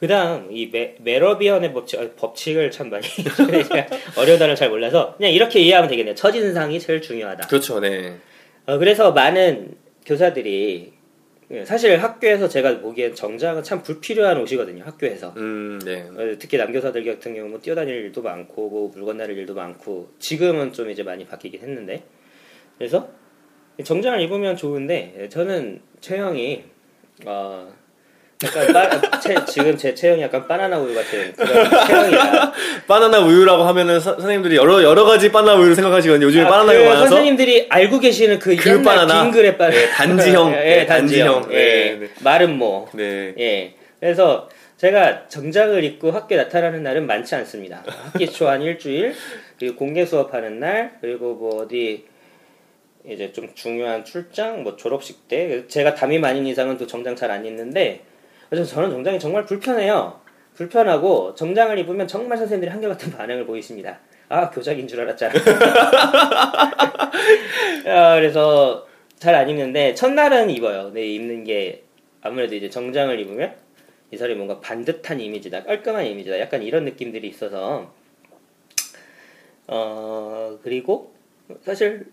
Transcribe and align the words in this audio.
그다음 0.00 0.48
이 0.50 0.70
메, 0.72 0.96
메러비언의 1.00 1.74
법칙, 1.74 2.00
아, 2.00 2.08
법칙을 2.16 2.70
참 2.70 2.88
많이 2.88 3.04
어려운 4.16 4.38
단어를 4.38 4.56
잘 4.56 4.70
몰라서 4.70 5.14
그냥 5.18 5.32
이렇게 5.32 5.60
이해하면 5.60 5.90
되겠네요. 5.90 6.14
첫인상이 6.14 6.80
제일 6.80 7.02
중요하다. 7.02 7.46
그렇죠, 7.48 7.80
네. 7.80 8.16
어, 8.64 8.78
그래서 8.78 9.12
많은 9.12 9.76
교사들이 10.06 10.94
예, 11.52 11.64
사실 11.64 12.00
학교에서 12.00 12.48
제가 12.48 12.80
보기엔 12.80 13.14
정장은 13.14 13.62
참 13.64 13.82
불필요한 13.82 14.40
옷이거든요. 14.40 14.84
학교에서 14.84 15.34
음, 15.36 15.80
네. 15.84 16.02
어, 16.02 16.36
특히 16.38 16.56
남교사들 16.56 17.04
같은 17.04 17.34
경우 17.34 17.48
뭐 17.48 17.60
뛰어다닐 17.60 17.94
일도 17.94 18.22
많고 18.22 18.70
뭐 18.70 18.90
물건 18.94 19.16
나를 19.16 19.36
일도 19.36 19.54
많고 19.54 20.12
지금은 20.20 20.72
좀 20.72 20.90
이제 20.90 21.02
많이 21.02 21.26
바뀌긴 21.26 21.60
했는데 21.60 22.04
그래서 22.78 23.10
정장을 23.82 24.20
입으면 24.20 24.56
좋은데 24.56 25.14
예, 25.18 25.28
저는 25.28 25.82
체형이 26.00 26.64
어 27.26 27.79
약간 28.42 28.72
빠, 28.72 29.20
체, 29.20 29.34
지금 29.46 29.76
제 29.76 29.94
체형이 29.94 30.22
약간 30.22 30.46
바나나 30.48 30.78
우유 30.78 30.94
같은 30.94 31.32
그런 31.34 31.86
체형이라 31.86 32.52
바나나 32.88 33.20
우유라고 33.20 33.64
하면은 33.64 34.00
서- 34.00 34.14
선생님들이 34.14 34.56
여러 34.56 34.82
여러 34.82 35.04
가지 35.04 35.30
바나나 35.30 35.58
우유를 35.58 35.74
생각하시거든요. 35.74 36.26
요즘에 36.26 36.44
아, 36.44 36.48
바나나가 36.48 36.78
그 36.78 36.84
많아서 36.84 37.06
선생님들이 37.08 37.66
알고 37.68 37.98
계시는 38.00 38.38
그, 38.38 38.56
그 38.56 38.70
옛날 38.70 38.82
바나나. 38.82 39.22
긴 39.24 39.32
글의 39.32 39.58
바나나 39.58 39.76
네, 39.78 39.90
단지형. 39.90 40.52
예, 40.56 40.56
네, 40.56 40.86
단지형 40.86 41.32
단지형. 41.42 41.52
예, 41.52 41.56
네, 41.64 41.96
네. 42.00 42.08
마른 42.22 42.56
모 42.56 42.88
네. 42.94 43.34
예. 43.38 43.74
그래서 44.00 44.48
제가 44.78 45.28
정장을 45.28 45.84
입고 45.84 46.10
학교에 46.10 46.38
나타나는 46.38 46.82
날은 46.82 47.06
많지 47.06 47.34
않습니다. 47.34 47.82
학기 47.86 48.26
초 48.32 48.48
한 48.48 48.62
일주일, 48.62 49.14
그리고 49.58 49.76
공개 49.76 50.06
수업하는 50.06 50.58
날, 50.58 50.92
그리고 51.02 51.34
뭐 51.34 51.62
어디 51.62 52.06
이제 53.06 53.30
좀 53.32 53.50
중요한 53.54 54.06
출장, 54.06 54.62
뭐 54.62 54.76
졸업식 54.76 55.28
때 55.28 55.66
제가 55.68 55.94
담임 55.94 56.24
아닌 56.24 56.46
이상은 56.46 56.78
또 56.78 56.86
정장 56.86 57.14
잘 57.14 57.30
안 57.30 57.44
입는데 57.44 58.00
그래서 58.50 58.68
저는 58.74 58.90
정장이 58.90 59.18
정말 59.18 59.44
불편해요. 59.44 60.20
불편하고 60.54 61.34
정장을 61.34 61.78
입으면 61.78 62.06
정말 62.06 62.36
선생님들이 62.36 62.70
한결같은 62.70 63.12
반응을 63.12 63.46
보이십니다. 63.46 64.00
아 64.28 64.50
교작인 64.50 64.86
줄 64.86 65.00
알았잖아. 65.00 65.32
아, 67.86 68.14
그래서 68.16 68.86
잘 69.18 69.34
안 69.34 69.48
입는데 69.48 69.94
첫날은 69.94 70.50
입어요. 70.50 70.90
네 70.92 71.06
입는 71.06 71.44
게 71.44 71.84
아무래도 72.22 72.54
이제 72.54 72.68
정장을 72.68 73.18
입으면 73.20 73.54
이 74.10 74.16
사람이 74.16 74.36
뭔가 74.36 74.60
반듯한 74.60 75.20
이미지다, 75.20 75.62
깔끔한 75.64 76.04
이미지다, 76.06 76.40
약간 76.40 76.62
이런 76.62 76.84
느낌들이 76.84 77.28
있어서 77.28 77.92
어 79.68 80.58
그리고 80.62 81.14
사실 81.62 82.06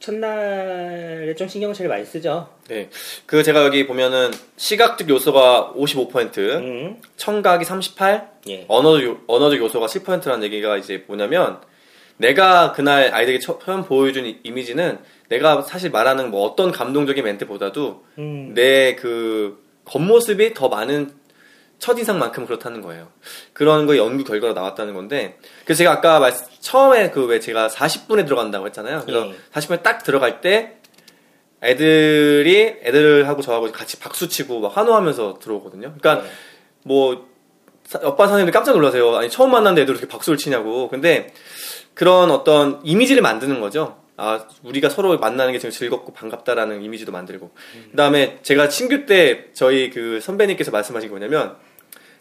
첫날에 0.00 1.34
좀 1.34 1.48
신경을 1.48 1.74
제일 1.74 1.88
많이 1.88 2.04
쓰죠. 2.04 2.48
네. 2.68 2.88
그 3.26 3.42
제가 3.42 3.64
여기 3.64 3.86
보면은 3.86 4.30
시각적 4.56 5.08
요소가 5.08 5.72
55%, 5.76 6.38
음, 6.38 7.00
청각이 7.16 7.64
38, 7.64 8.28
예, 8.48 8.64
언어적 8.68 9.04
요- 9.04 9.18
언어적 9.26 9.58
요소가 9.58 9.86
10%라는 9.86 10.42
얘기가 10.44 10.76
이제 10.76 11.04
뭐냐면 11.06 11.58
내가 12.16 12.72
그날 12.72 13.12
아이들에게 13.12 13.38
처- 13.40 13.58
처음 13.64 13.84
보여준 13.84 14.26
이- 14.26 14.38
이미지는 14.44 14.98
내가 15.28 15.62
사실 15.62 15.90
말하는 15.90 16.30
뭐 16.30 16.44
어떤 16.46 16.70
감동적인 16.70 17.24
멘트보다도 17.24 18.04
음, 18.18 18.52
내그 18.54 19.62
겉모습이 19.86 20.54
더 20.54 20.68
많은 20.68 21.10
첫인상만큼 21.78 22.46
그렇다는 22.46 22.80
거예요. 22.82 23.08
그런 23.52 23.86
거 23.86 23.96
연구 23.96 24.24
결과가 24.24 24.54
나왔다는 24.54 24.94
건데, 24.94 25.38
그래서 25.64 25.78
제가 25.78 25.92
아까 25.92 26.18
말, 26.20 26.32
처음에 26.60 27.10
그 27.10 27.26
왜 27.26 27.40
제가 27.40 27.68
40분에 27.68 28.24
들어간다고 28.26 28.66
했잖아요. 28.66 29.02
그래서 29.06 29.28
예. 29.28 29.34
40분에 29.52 29.82
딱 29.82 30.02
들어갈 30.04 30.40
때 30.40 30.76
애들이 31.62 32.76
애들하고 32.82 33.42
저하고 33.42 33.72
같이 33.72 33.98
박수 33.98 34.28
치고 34.28 34.60
막 34.60 34.76
환호하면서 34.76 35.38
들어오거든요. 35.40 35.94
그러니까 35.98 36.22
네. 36.26 36.30
뭐 36.84 37.26
사- 37.86 38.00
옆반 38.02 38.28
선생님들 38.28 38.52
깜짝 38.52 38.72
놀라세요. 38.76 39.16
아니 39.16 39.30
처음 39.30 39.50
만났는데 39.50 39.82
애들 39.82 39.94
이렇게 39.94 40.06
박수를 40.08 40.36
치냐고. 40.36 40.88
근데 40.88 41.32
그런 41.94 42.30
어떤 42.30 42.80
이미지를 42.84 43.22
만드는 43.22 43.60
거죠. 43.60 43.96
아 44.16 44.46
우리가 44.62 44.88
서로 44.88 45.18
만나는 45.18 45.52
게 45.52 45.58
지금 45.58 45.70
즐겁고 45.72 46.12
반갑다라는 46.12 46.82
이미지도 46.82 47.10
만들고. 47.12 47.50
그다음에 47.90 48.38
제가 48.42 48.68
신규 48.68 49.06
때 49.06 49.46
저희 49.54 49.90
그 49.90 50.20
선배님께서 50.20 50.70
말씀하신 50.70 51.08
게 51.08 51.10
뭐냐면 51.10 51.56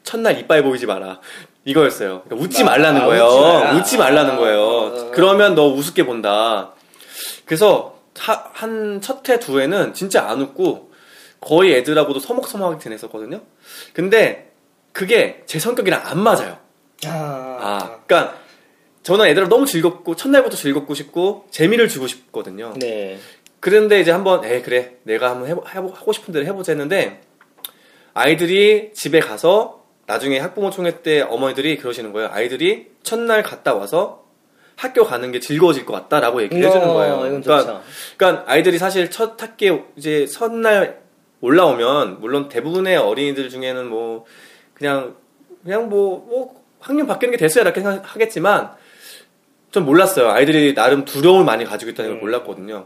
첫날 0.03 0.37
이빨 0.39 0.63
보이지 0.63 0.85
마라. 0.87 1.19
이거였어요. 1.65 2.23
그러니까 2.25 2.35
웃지 2.45 2.63
아, 2.63 2.65
말라는 2.65 3.01
아, 3.01 3.05
거예요. 3.05 3.25
웃지 3.25 3.41
마라. 3.41 3.75
웃지 3.75 3.97
말라는 3.97 4.31
아, 4.33 4.37
거예요. 4.37 4.61
아, 4.61 4.99
아. 5.07 5.11
그러면 5.13 5.55
너 5.55 5.67
우습게 5.67 6.05
본다. 6.05 6.73
그래서 7.45 7.99
한 8.15 8.99
첫 9.01 9.31
해 9.31 9.39
두 9.39 9.59
해는 9.61 9.93
진짜 9.93 10.27
안 10.27 10.41
웃고 10.41 10.91
거의 11.39 11.73
애들하고도 11.75 12.19
서먹서먹하게 12.19 12.79
지냈었거든요. 12.79 13.41
근데 13.93 14.51
그게 14.91 15.43
제 15.45 15.59
성격이랑 15.59 16.01
안 16.05 16.19
맞아요. 16.19 16.57
아, 17.05 17.09
아, 17.61 17.99
그러니까 18.05 18.37
저는 19.03 19.25
애들하고 19.28 19.50
너무 19.50 19.66
즐겁고 19.66 20.16
첫날부터 20.16 20.56
즐겁고 20.56 20.94
싶고 20.94 21.46
재미를 21.52 21.88
주고 21.90 22.08
싶거든요. 22.08 22.74
네, 22.78 23.18
그런데 23.59 24.00
이제 24.00 24.12
한번 24.12 24.44
에 24.46 24.62
그래 24.62 24.96
내가 25.03 25.30
한번 25.31 25.50
해보, 25.50 25.64
해보- 25.66 25.94
하고 25.94 26.14
싶은 26.14 26.34
대로 26.34 26.46
해보자 26.46 26.72
했는데 26.72 27.22
아이들이 28.14 28.91
집에 28.94 29.19
가서 29.19 29.84
나중에 30.06 30.40
학부모 30.40 30.69
총회 30.69 31.02
때 31.02 31.22
어머니들이 31.22 31.78
그러시는 31.78 32.14
거예요. 32.14 32.30
아이들이 32.31 32.91
첫날 33.03 33.44
갔다 33.44 33.74
와서 33.74 34.24
학교 34.75 35.03
가는 35.03 35.31
게 35.31 35.40
즐거워질 35.40 35.85
것 35.85 35.94
같다라고 35.94 36.41
얘기를 36.41 36.66
해주는 36.66 36.90
어, 36.90 36.94
거예요. 36.94 37.14
이건 37.28 37.41
그러니까. 37.41 37.81
그러니까 38.18 38.52
아이들이 38.52 38.78
사실 38.78 39.09
첫 39.12 39.41
학기에 39.41 39.84
이제 39.96 40.25
첫날 40.25 41.02
올라오면 41.41 42.22
물론 42.22 42.47
대부분의 42.50 42.97
어린이들 42.97 43.50
중에는 43.50 43.88
뭐 43.88 44.25
그냥 44.74 45.16
그냥 45.64 45.90
뭐, 45.90 46.25
뭐 46.28 46.64
학년 46.80 47.08
바뀌는 47.08 47.31
게 47.31 47.38
됐어야 47.38 47.64
이렇게 47.64 47.81
생각하겠지만 47.81 48.72
좀 49.73 49.85
몰랐어요. 49.85 50.29
아이들이 50.29 50.75
나름 50.75 51.03
두려움을 51.03 51.45
많이 51.45 51.66
가지고 51.66 51.91
있다는 51.91 52.11
걸 52.11 52.19
음. 52.19 52.22
몰랐거든요. 52.22 52.85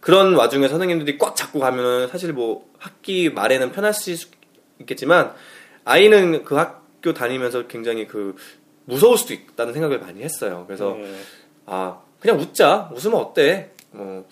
그런 0.00 0.34
와중에 0.34 0.68
선생님들이 0.68 1.18
꽉 1.18 1.36
잡고 1.36 1.60
가면은 1.60 2.08
사실 2.08 2.32
뭐 2.32 2.66
학기 2.78 3.28
말에는 3.30 3.72
편할 3.72 3.92
수 3.92 4.10
있겠지만 4.80 5.34
아이는 5.84 6.44
그 6.44 6.56
학교 6.56 7.12
다니면서 7.12 7.66
굉장히 7.66 8.06
그 8.06 8.34
무서울 8.86 9.18
수도 9.18 9.34
있다는 9.34 9.74
생각을 9.74 10.00
많이 10.00 10.22
했어요. 10.22 10.64
그래서 10.66 10.94
음, 10.94 11.22
아 11.66 12.00
그냥 12.20 12.40
웃자 12.40 12.90
웃으면 12.94 13.20
어때 13.20 13.72
뭐 13.90 14.26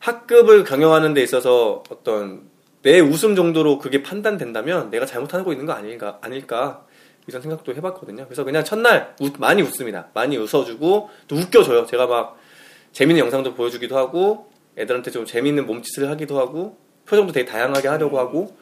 학급을 0.00 0.64
경영하는 0.64 1.14
데 1.14 1.22
있어서 1.22 1.84
어떤 1.90 2.42
내 2.82 2.98
웃음 2.98 3.36
정도로 3.36 3.78
그게 3.78 4.02
판단된다면 4.02 4.90
내가 4.90 5.06
잘못하고 5.06 5.52
있는 5.52 5.64
거 5.64 5.72
아닐까 5.72 6.18
아닐까 6.22 6.85
이런 7.26 7.42
생각도 7.42 7.74
해봤거든요. 7.74 8.24
그래서 8.26 8.44
그냥 8.44 8.64
첫날 8.64 9.14
웃- 9.20 9.38
많이 9.38 9.62
웃습니다. 9.62 10.08
많이 10.14 10.36
웃어주고 10.36 11.10
또 11.28 11.36
웃겨줘요. 11.36 11.86
제가 11.86 12.06
막 12.06 12.38
재밌는 12.92 13.20
영상도 13.24 13.54
보여주기도 13.54 13.96
하고 13.96 14.50
애들한테 14.78 15.10
좀 15.10 15.24
재밌는 15.26 15.66
몸짓을 15.66 16.08
하기도 16.10 16.38
하고 16.38 16.78
표정도 17.06 17.32
되게 17.32 17.44
다양하게 17.50 17.88
하려고 17.88 18.18
하고 18.18 18.56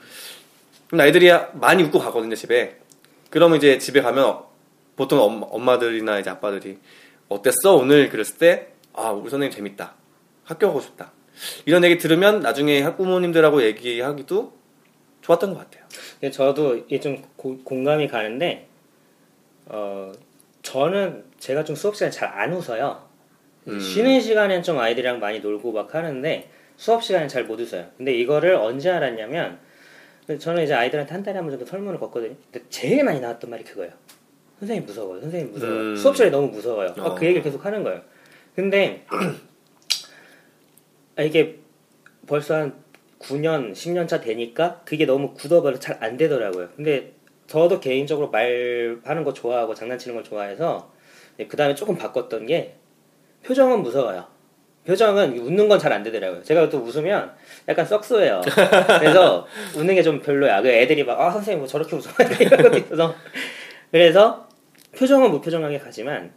그럼 0.88 1.06
애들이 1.06 1.30
많이 1.54 1.82
웃고 1.82 1.98
가거든요 1.98 2.34
집에. 2.34 2.78
그러면 3.30 3.58
이제 3.58 3.78
집에 3.78 4.00
가면 4.00 4.40
보통 4.96 5.20
엄- 5.20 5.44
엄마들이나 5.48 6.18
이제 6.20 6.30
아빠들이 6.30 6.78
어땠어? 7.28 7.74
오늘 7.74 8.08
그랬을 8.10 8.38
때 8.38 8.74
아 8.96 9.10
우리 9.10 9.28
선생님 9.28 9.50
재밌다. 9.50 9.94
학교 10.44 10.68
가고 10.68 10.80
싶다. 10.80 11.10
이런 11.66 11.82
얘기 11.82 11.98
들으면 11.98 12.40
나중에 12.40 12.80
학부모님들하고 12.82 13.62
얘기하기도 13.64 14.52
좋았던 15.24 15.54
것 15.54 15.58
같아요 15.70 16.30
저도 16.30 16.76
이게 16.76 17.00
좀 17.00 17.22
고- 17.36 17.58
공감이 17.64 18.08
가는데 18.08 18.66
어 19.66 20.12
저는 20.62 21.24
제가 21.38 21.64
좀 21.64 21.74
수업 21.76 21.94
시간에 21.96 22.10
잘 22.10 22.28
안 22.28 22.52
웃어요. 22.52 23.02
음. 23.68 23.80
쉬는 23.80 24.20
시간엔 24.20 24.62
좀 24.62 24.78
아이들이랑 24.78 25.20
많이 25.20 25.40
놀고 25.40 25.72
막 25.72 25.94
하는데 25.94 26.50
수업 26.76 27.02
시간엔 27.02 27.28
잘 27.28 27.44
못 27.44 27.58
웃어요. 27.60 27.86
근데 27.96 28.12
이거를 28.14 28.54
언제 28.54 28.90
알았냐면 28.90 29.58
저는 30.38 30.64
이제 30.64 30.74
아이들한테 30.74 31.12
한 31.12 31.22
달에 31.22 31.36
한 31.38 31.46
번 31.46 31.52
정도 31.58 31.64
설문을 31.66 31.98
걷거든요. 32.00 32.34
근데 32.52 32.66
제일 32.70 33.04
많이 33.04 33.20
나왔던 33.20 33.50
말이 33.50 33.64
그거예요. 33.64 33.92
선생님 34.58 34.84
무서워요. 34.86 35.20
선생님 35.22 35.52
무서워요. 35.52 35.78
음. 35.92 35.96
수업 35.96 36.16
시간에 36.16 36.30
너무 36.30 36.48
무서워요. 36.48 36.94
막 36.96 37.06
어. 37.06 37.14
그 37.14 37.24
얘기를 37.24 37.42
계속 37.42 37.64
하는 37.64 37.82
거예요. 37.82 38.02
근데 38.54 39.06
아, 41.16 41.22
이게 41.22 41.58
벌써 42.26 42.54
한 42.56 42.83
9년, 43.28 43.72
10년 43.72 44.06
차 44.08 44.20
되니까 44.20 44.80
그게 44.84 45.06
너무 45.06 45.32
굳어버려 45.34 45.78
잘 45.78 45.98
안 46.02 46.16
되더라고요. 46.16 46.68
근데 46.76 47.12
저도 47.46 47.80
개인적으로 47.80 48.30
말하는 48.30 49.24
거 49.24 49.32
좋아하고 49.32 49.74
장난치는 49.74 50.14
걸 50.16 50.24
좋아해서 50.24 50.92
그 51.48 51.56
다음에 51.56 51.74
조금 51.74 51.96
바꿨던 51.96 52.46
게 52.46 52.74
표정은 53.44 53.82
무서워요. 53.82 54.26
표정은 54.86 55.38
웃는 55.38 55.68
건 55.68 55.78
잘 55.78 55.92
안 55.92 56.02
되더라고요. 56.02 56.42
제가 56.42 56.68
또 56.68 56.78
웃으면 56.78 57.32
약간 57.68 57.86
썩소해요. 57.86 58.42
그래서 58.98 59.46
웃는 59.76 59.94
게 59.94 60.02
좀 60.02 60.20
별로야. 60.20 60.60
그 60.62 60.68
애들이 60.68 61.04
막, 61.04 61.18
아, 61.20 61.30
선생님 61.30 61.60
뭐 61.60 61.66
저렇게 61.66 61.96
웃어야 61.96 62.28
돼? 62.28 62.44
이런 62.44 62.62
것도 62.62 62.76
있어서. 62.78 63.14
그래서 63.90 64.46
표정은 64.96 65.30
무표정하게 65.30 65.78
가지만 65.78 66.32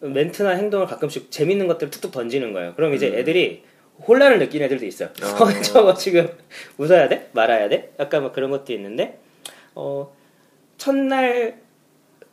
멘트나 0.00 0.50
행동을 0.50 0.86
가끔씩 0.86 1.30
재밌는 1.30 1.66
것들을 1.68 1.90
툭툭 1.90 2.12
던지는 2.12 2.52
거예요. 2.52 2.74
그럼 2.74 2.94
이제 2.94 3.06
애들이 3.08 3.62
혼란을 4.06 4.38
느끼는 4.38 4.66
애들도 4.66 4.86
있어요. 4.86 5.10
어. 5.22 5.44
어, 5.44 5.62
저거 5.62 5.94
지금 5.94 6.28
웃어야 6.78 7.08
돼? 7.08 7.28
말아야 7.32 7.68
돼? 7.68 7.92
약간 7.98 8.22
뭐 8.22 8.32
그런 8.32 8.50
것도 8.50 8.72
있는데, 8.72 9.18
어, 9.74 10.14
첫날 10.76 11.60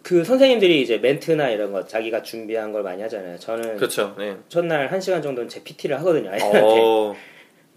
그 0.03 0.23
선생님들이 0.23 0.81
이제 0.81 0.97
멘트나 0.97 1.49
이런 1.49 1.73
거 1.73 1.85
자기가 1.85 2.23
준비한 2.23 2.71
걸 2.71 2.83
많이 2.83 3.01
하잖아요. 3.01 3.37
저는 3.39 3.75
그렇죠. 3.75 4.15
네. 4.17 4.37
첫날 4.47 4.91
한 4.91 5.01
시간 5.01 5.21
정도는 5.21 5.49
제 5.49 5.63
PT를 5.63 5.99
하거든요. 5.99 6.29
아이들한테. 6.31 6.59
어, 6.61 7.15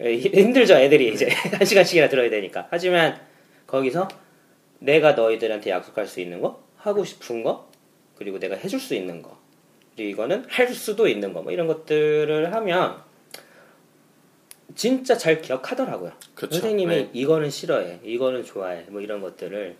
예, 0.03 0.15
힘들죠, 0.15 0.75
애들이 0.75 1.13
이제 1.13 1.27
한 1.51 1.65
시간씩이나 1.65 2.09
들어야 2.09 2.29
되니까. 2.29 2.67
하지만 2.71 3.19
거기서 3.67 4.07
내가 4.79 5.11
너희들한테 5.11 5.69
약속할 5.69 6.07
수 6.07 6.21
있는 6.21 6.41
거, 6.41 6.63
하고 6.77 7.03
싶은 7.03 7.43
거, 7.43 7.69
그리고 8.15 8.39
내가 8.39 8.55
해줄 8.55 8.79
수 8.79 8.95
있는 8.95 9.21
거, 9.21 9.37
그리고 9.95 10.09
이거는 10.11 10.45
할 10.47 10.69
수도 10.69 11.07
있는 11.07 11.33
거, 11.33 11.41
뭐 11.41 11.51
이런 11.51 11.67
것들을 11.67 12.53
하면 12.53 13.01
진짜 14.75 15.17
잘 15.17 15.41
기억하더라고요. 15.41 16.11
그쵸. 16.35 16.53
선생님이 16.59 16.95
네. 16.95 17.09
이거는 17.13 17.49
싫어해, 17.49 17.99
이거는 18.03 18.43
좋아해, 18.45 18.85
뭐 18.89 19.01
이런 19.01 19.21
것들을 19.21 19.75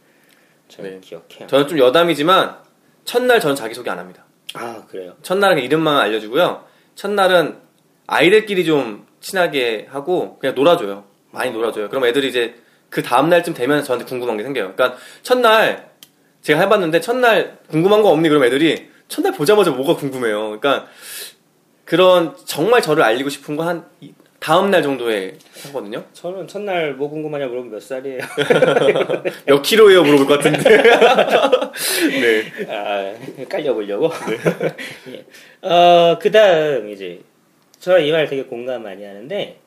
잘 0.68 0.86
네. 0.86 1.00
기억해요. 1.02 1.48
저는 1.48 1.68
좀 1.68 1.78
여담이지만 1.78 2.58
첫날 3.06 3.40
저는 3.40 3.56
자기소개 3.56 3.90
안 3.90 4.00
합니다. 4.00 4.26
아 4.54 4.84
그래요. 4.90 5.16
첫날은 5.22 5.60
이름만 5.60 5.98
알려주고요. 5.98 6.66
첫날은 6.96 7.58
아이들끼리 8.08 8.66
좀 8.66 9.06
친하게 9.20 9.88
하고 9.90 10.38
그냥 10.40 10.56
놀아줘요. 10.56 11.06
많이 11.32 11.52
놀아줘요. 11.52 11.90
그럼 11.90 12.06
애들이 12.06 12.28
이제 12.30 12.56
그 12.90 13.02
다음 13.04 13.30
날쯤 13.30 13.54
되면 13.54 13.84
저한테 13.84 14.06
궁금한 14.06 14.38
게 14.38 14.44
생겨요. 14.44 14.74
그러니까 14.76 14.98
첫날 15.24 15.92
제가 16.42 16.60
해봤는데 16.62 17.00
첫날 17.02 17.60
궁금한 17.70 18.02
거 18.02 18.10
없니? 18.10 18.28
그럼 18.28 18.44
애들이 18.44 18.90
첫날 19.08 19.32
보자마자 19.34 19.72
뭐가 19.72 19.96
궁금해요. 19.96 20.60
그러니까 20.60 20.88
그런 21.86 22.36
정말 22.46 22.82
저를 22.82 23.04
알리고 23.04 23.30
싶은 23.30 23.56
거 23.56 23.64
한 23.64 23.86
다음 24.42 24.72
날 24.72 24.82
정도에 24.82 25.36
하거든요. 25.68 26.04
저는 26.14 26.48
첫날 26.48 26.96
뭐 26.96 27.08
궁금하냐 27.10 27.46
물어보면 27.46 27.74
몇 27.74 27.80
살이에요. 27.80 28.22
몇 29.46 29.62
킬로예요? 29.62 30.02
물어볼 30.04 30.26
것 30.26 30.40
같은데. 30.40 30.82
네. 32.10 32.66
아, 32.68 33.14
깔려보려고. 33.48 34.10
예. 35.14 35.26
어, 35.70 36.18
그 36.20 36.32
다음, 36.32 36.90
이제, 36.90 37.22
저는 37.80 38.04
이말 38.04 38.28
되게 38.28 38.44
공감 38.46 38.82
많이 38.82 39.04
하는데, 39.04 39.60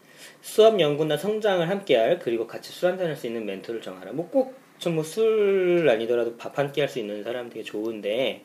수업 0.42 0.80
연구나 0.80 1.16
성장을 1.16 1.68
함께할, 1.70 2.18
그리고 2.18 2.48
같이 2.48 2.72
술 2.72 2.88
한잔 2.90 3.06
할 3.06 3.16
수 3.16 3.28
있는 3.28 3.46
멘토를 3.46 3.80
정하라. 3.80 4.10
뭐 4.12 4.28
꼭, 4.28 4.56
전 4.80 4.94
뭐 4.96 5.04
술 5.04 5.88
아니더라도 5.88 6.36
밥한끼할수 6.36 6.98
있는 6.98 7.22
사람 7.22 7.48
되게 7.48 7.62
좋은데, 7.62 8.42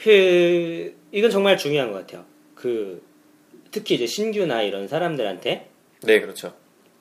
그, 0.00 0.94
이건 1.10 1.30
정말 1.32 1.56
중요한 1.58 1.90
것 1.90 2.06
같아요. 2.06 2.24
그, 2.54 3.02
특히 3.70 3.94
이제 3.96 4.06
신규나 4.06 4.62
이런 4.62 4.88
사람들한테 4.88 5.68
네, 6.02 6.20
그렇죠. 6.20 6.54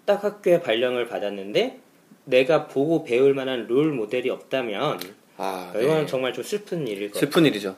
딱 0.06 0.24
학교에 0.24 0.62
발령을 0.62 1.08
받았는데, 1.08 1.80
내가 2.25 2.68
보고 2.68 3.04
배울 3.04 3.34
만한 3.34 3.68
롤 3.68 3.92
모델이 3.92 4.30
없다면, 4.30 5.00
아, 5.38 5.72
이건 5.80 6.08
정말 6.08 6.34
좀 6.34 6.44
슬픈 6.44 6.88
일일 6.88 7.10
것 7.10 7.16
같아요. 7.16 7.19
슬픈 7.19 7.46
일이죠. 7.46 7.75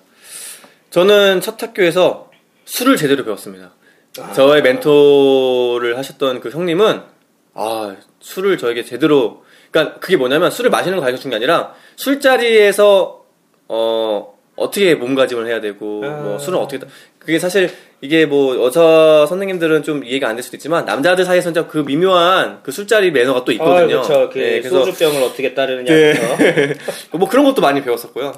저는 0.92 1.42
첫 1.42 1.62
학교에서 1.62 2.32
술을 2.66 2.96
제대로 2.98 3.24
배웠습니다. 3.26 3.74
저의 4.36 4.62
멘토를 4.64 5.98
하셨던 5.98 6.40
그 6.40 6.50
형님은 6.50 7.02
아 7.54 7.96
술을 8.20 8.58
저에게 8.58 8.84
제대로 8.84 9.44
그러니까 9.72 10.00
그게 10.00 10.18
뭐냐면 10.18 10.50
술을 10.52 10.70
마시는 10.72 10.98
거 10.98 11.02
가르쳐 11.04 11.22
준 11.22 11.30
게 11.30 11.36
아니라 11.36 11.76
술자리에서 11.96 13.26
어 13.68 14.40
어떻게 14.56 14.96
몸가짐을 14.96 15.48
해야 15.48 15.62
되고 15.62 16.04
아. 16.04 16.10
뭐 16.22 16.40
술은 16.40 16.58
어떻게 16.60 16.80
따- 16.80 16.88
그게 17.20 17.38
사실 17.38 17.70
이게 18.02 18.26
뭐 18.26 18.56
여자 18.66 19.26
선생님들은 19.28 19.84
좀 19.84 20.04
이해가 20.06 20.28
안 20.30 20.36
될 20.36 20.44
수도 20.44 20.56
있지만 20.58 20.86
남자들 20.86 21.26
사이에서는 21.26 21.54
진짜 21.54 21.68
그 21.68 21.80
미묘한 21.80 22.62
그 22.64 22.72
술자리 22.72 23.12
매너가 23.12 23.44
또 23.44 23.52
있거든요. 23.54 24.00
아, 24.00 24.02
그렇죠. 24.08 24.30
그 24.30 24.40
네, 24.40 24.62
소주병을 24.62 25.22
어떻게 25.24 25.54
따르느냐부터. 25.54 26.38
네. 26.38 26.74
뭐 27.12 27.28
그런 27.28 27.44
것도 27.46 27.62
많이 27.62 27.84
배웠었고요. 27.84 28.32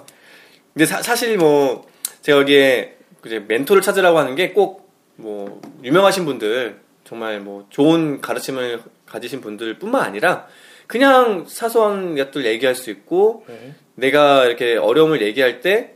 근데 0.74 0.86
사, 0.86 1.16
실뭐 1.16 1.86
제가 2.22 2.40
여기에 2.40 2.96
이제 3.26 3.40
멘토를 3.48 3.82
찾으라고 3.82 4.18
하는 4.18 4.36
게 4.36 4.54
꼭 4.54 4.82
뭐 5.18 5.62
유명하신 5.84 6.26
분들 6.26 6.78
정말 7.04 7.40
뭐 7.42 7.68
좋은 7.70 8.22
가르침을 8.22 8.80
가지신 9.06 9.42
분들뿐만 9.42 10.02
아니라 10.02 10.48
그냥 10.88 11.46
사소한 11.48 12.16
것들 12.16 12.46
얘기할 12.46 12.74
수 12.74 12.90
있고 12.90 13.46
네. 13.48 13.74
내가 13.96 14.46
이렇게 14.46 14.78
어려움을 14.78 15.22
얘기할 15.22 15.62
때 15.62 15.94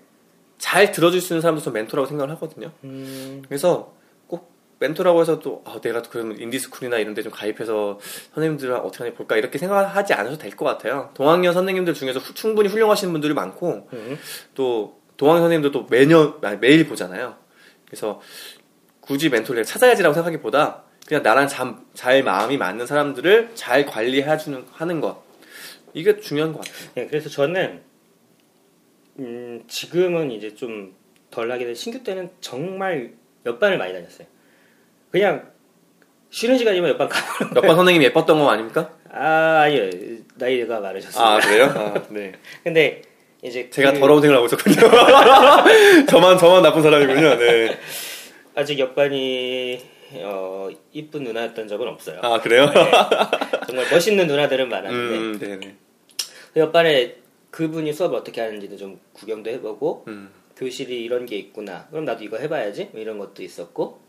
잘 0.66 0.92
들어줄 0.92 1.22
수 1.22 1.34
있는 1.34 1.42
사람도 1.42 1.62
저 1.62 1.70
멘토라고 1.70 2.08
생각을 2.08 2.34
하거든요. 2.36 2.72
음, 2.84 3.44
그래서 3.48 3.94
꼭 4.26 4.52
멘토라고 4.80 5.22
해서 5.22 5.38
또 5.38 5.62
아, 5.64 5.80
내가 5.80 6.02
또 6.02 6.10
그러면 6.10 6.40
인디스쿨이나 6.40 6.98
이런 6.98 7.14
데 7.14 7.22
좀 7.22 7.32
가입해서 7.32 8.00
선생님들 8.34 8.72
어떻게 8.72 9.04
하나 9.04 9.16
볼까 9.16 9.38
이렇게 9.38 9.60
생각하지 9.60 10.14
않아도 10.16 10.40
될 10.40 10.56
것 10.58 10.66
같아요. 10.66 11.12
동학년 11.14 11.54
선생님들 11.54 11.94
중에서 11.94 12.18
후- 12.20 12.34
충분히 12.34 12.68
훌륭하신 12.70 13.12
분들이 13.12 13.36
많고 13.36 13.88
음. 13.94 14.18
또 14.56 15.00
동학년 15.18 15.44
선생님들도 15.44 15.86
매년 15.92 16.40
아니, 16.42 16.58
매일 16.58 16.88
보잖아요. 16.88 17.36
그래서 17.86 18.20
굳이 19.02 19.30
멘토를 19.30 19.66
찾아야지라고 19.66 20.16
생각하기보다 20.16 20.82
그냥 21.08 21.22
나랑 21.22 21.48
잠- 21.48 21.86
잘 21.94 22.24
마음이 22.24 22.58
맞는 22.58 22.88
사람들을 22.88 23.52
잘 23.54 23.86
관리해주는 23.86 24.66
하는 24.72 25.00
것 25.00 25.24
이게 25.94 26.20
중요한 26.20 26.52
것 26.54 26.66
같아요. 26.66 26.90
네, 26.96 27.06
그래서 27.08 27.30
저는 27.30 27.82
음, 29.20 29.64
지금은 29.68 30.32
이제 30.32 30.54
좀 30.56 30.94
덜 31.36 31.52
하게 31.52 31.66
된 31.66 31.76
신규 31.76 32.02
때는 32.02 32.30
정말 32.40 33.12
옆반을 33.46 33.78
많이 33.78 33.92
다녔어요. 33.92 34.26
그냥 35.12 35.52
쉬는 36.30 36.58
시간이면 36.58 36.92
옆반 36.92 37.10
가는 37.10 37.54
몇번 37.54 37.76
선생님이 37.76 38.06
예뻤던 38.06 38.40
거 38.40 38.50
아닙니까? 38.50 38.90
아, 39.12 39.64
아니요. 39.66 39.90
나이가 40.36 40.80
많으셨습니다. 40.80 41.22
아 41.36 41.40
그래요? 41.40 41.66
아, 41.66 41.94
네. 42.10 42.32
근데 42.64 43.02
이제 43.42 43.70
제가 43.70 43.92
그 43.92 44.00
더러운 44.00 44.22
생각을 44.22 44.38
하고 44.38 44.46
있었군요. 44.46 46.06
저만 46.08 46.38
저만 46.38 46.64
나쁜 46.64 46.82
사람이군요. 46.82 47.38
네. 47.38 47.78
아직 48.56 48.80
옆반이 48.80 49.82
어, 50.24 50.70
이쁜 50.94 51.24
누나였던 51.24 51.68
적은 51.68 51.88
없어요. 51.90 52.20
아 52.22 52.40
그래요? 52.40 52.72
정말 53.68 53.86
멋있는 53.92 54.28
누나들은 54.28 54.70
많았는데 54.70 55.18
음, 55.18 55.40
네네. 55.40 55.76
그 56.54 56.60
옆반에 56.62 57.16
그분이 57.56 57.94
수업을 57.94 58.18
어떻게 58.18 58.42
하는지도 58.42 58.76
좀 58.76 59.00
구경도 59.14 59.50
해보고 59.50 60.04
음, 60.10 60.30
교실이 60.58 61.02
이런 61.02 61.26
게 61.26 61.38
있구나. 61.38 61.88
그럼 61.90 62.04
나도 62.04 62.26
이거 62.26 62.38
해봐야지. 62.38 62.90
뭐 62.92 63.00
이런 63.00 63.18
것도 63.18 63.44
있었고. 63.44 64.04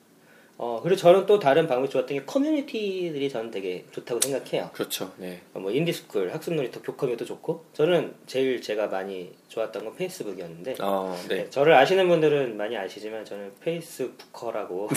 어, 0.58 0.80
그리고 0.82 0.96
저는 0.96 1.26
또 1.26 1.38
다른 1.38 1.68
방법이 1.68 1.90
좋았던 1.90 2.16
게 2.16 2.24
커뮤니티들이 2.24 3.28
저는 3.28 3.50
되게 3.52 3.84
좋다고 3.92 4.20
생각해요. 4.22 4.70
그렇죠. 4.72 5.12
네. 5.18 5.42
어, 5.54 5.60
뭐 5.60 5.70
인디스쿨, 5.70 6.32
학습놀이터, 6.32 6.82
교컴이도 6.82 7.24
좋고. 7.24 7.66
저는 7.74 8.14
제일 8.26 8.60
제가 8.60 8.88
많이 8.88 9.30
좋았던 9.48 9.84
건 9.84 9.94
페이스북이었는데. 9.94 10.76
어, 10.80 11.16
네. 11.28 11.34
네, 11.36 11.50
저를 11.50 11.74
아시는 11.74 12.08
분들은 12.08 12.56
많이 12.56 12.76
아시지만 12.76 13.24
저는 13.24 13.52
Facebooker라고. 13.60 14.88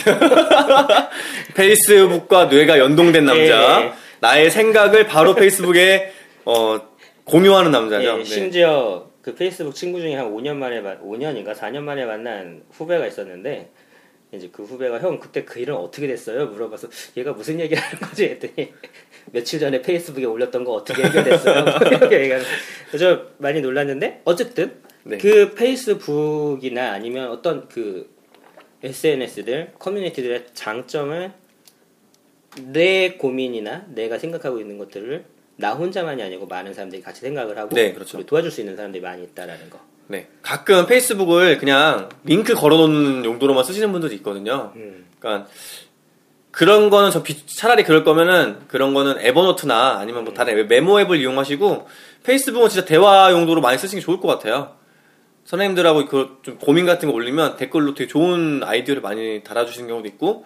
페이스북과 1.56 2.46
뇌가 2.46 2.79
연동된 2.79 3.25
남자. 3.25 3.84
예. 3.84 3.94
나의 4.22 4.50
생각을 4.50 5.06
바로 5.06 5.36
페이스북에 5.36 6.13
어, 6.46 6.88
공유하는 7.29 7.71
남자죠. 7.71 8.07
예, 8.07 8.17
네. 8.17 8.24
심지어 8.24 9.09
그 9.21 9.36
페이스북 9.36 9.75
친구 9.75 10.00
중에 10.00 10.15
한 10.15 10.31
5년 10.33 10.55
만에, 10.55 10.81
만- 10.81 11.01
5년인가 11.01 11.53
4년 11.55 11.81
만에 11.81 12.05
만난 12.05 12.63
후배가 12.71 13.05
있었는데, 13.07 13.69
이제 14.31 14.50
그 14.51 14.63
후배가 14.63 15.00
형 15.00 15.19
그때 15.19 15.43
그 15.43 15.59
일은 15.59 15.75
어떻게 15.75 16.05
됐어요? 16.07 16.48
물어봐서 16.48 16.88
얘가 17.17 17.33
무슨 17.33 17.59
얘기를 17.59 17.81
하는 17.81 18.00
거지? 18.00 18.25
했더니 18.25 18.71
며칠 19.31 19.59
전에 19.59 19.81
페이스북에 19.81 20.25
올렸던 20.25 20.63
거 20.63 20.74
어떻게 20.74 21.03
해결됐어요? 21.03 21.63
뭐 21.65 21.79
그래서 22.91 23.21
많이 23.39 23.62
놀랐는데 23.62 24.21
어쨌든 24.25 24.81
네. 25.03 25.17
그 25.17 25.55
페이스북이나 25.55 26.91
아니면 26.91 27.31
어떤 27.31 27.67
그 27.69 28.09
SNS들 28.83 29.74
커뮤니티들의 29.79 30.45
장점을 30.53 31.31
내 32.65 33.12
고민이나 33.13 33.86
내가 33.89 34.19
생각하고 34.19 34.59
있는 34.59 34.77
것들을 34.77 35.25
나 35.60 35.74
혼자만이 35.74 36.24
아니고 36.24 36.46
많은 36.48 36.74
사람들이 36.74 37.01
같이 37.01 37.20
생각을 37.22 37.58
하고 37.58 37.75
네, 37.75 37.92
그렇죠. 37.94 38.25
도와줄 38.25 38.50
수 38.50 38.62
있는 38.62 38.75
사람들이 38.78 39.01
많이 39.04 39.24
있다라는 39.24 39.70
거. 39.70 39.80
네. 40.08 40.28
가끔 40.42 40.86
페이스북을 40.88 41.58
그냥 41.58 42.08
링크 42.24 42.54
걸어놓는 42.56 43.25
용도로만 43.25 43.63
쓰시는 43.66 43.92
분들이 43.92 44.16
있거든요. 44.16 44.72
음. 44.78 45.06
그러니까 45.20 45.50
그런 46.51 46.89
거는 46.89 47.12
저 47.12 47.22
비- 47.24 47.46
차라리 47.46 47.84
그럴 47.84 48.04
거면은 48.04 48.68
그런 48.70 48.94
거는 48.94 49.18
에버노트나 49.20 49.98
아니면 50.00 50.24
뭐 50.24 50.34
다른 50.34 50.58
앱, 50.58 50.68
메모 50.68 51.00
앱을 51.01 51.20
이용하시고 51.20 51.88
페이스북은 52.24 52.70
진짜 52.70 52.86
대화 52.86 53.32
용도로 53.32 53.60
많이 53.62 53.78
쓰시는 53.78 54.00
게 54.01 54.06
좋을 54.06 54.20
것 54.20 54.28
같아요. 54.30 54.75
선생님들하고 55.46 56.06
그 56.06 56.39
좀 56.42 56.58
고민 56.58 56.86
같은 56.86 57.10
거 57.10 57.13
올리면 57.16 57.58
댓글로 57.58 57.94
되게 57.96 58.08
좋은 58.08 58.62
아이디어를 58.63 59.01
많이 59.01 59.44
달아주시는 59.44 59.88
경우도 59.89 60.08
있고 60.08 60.46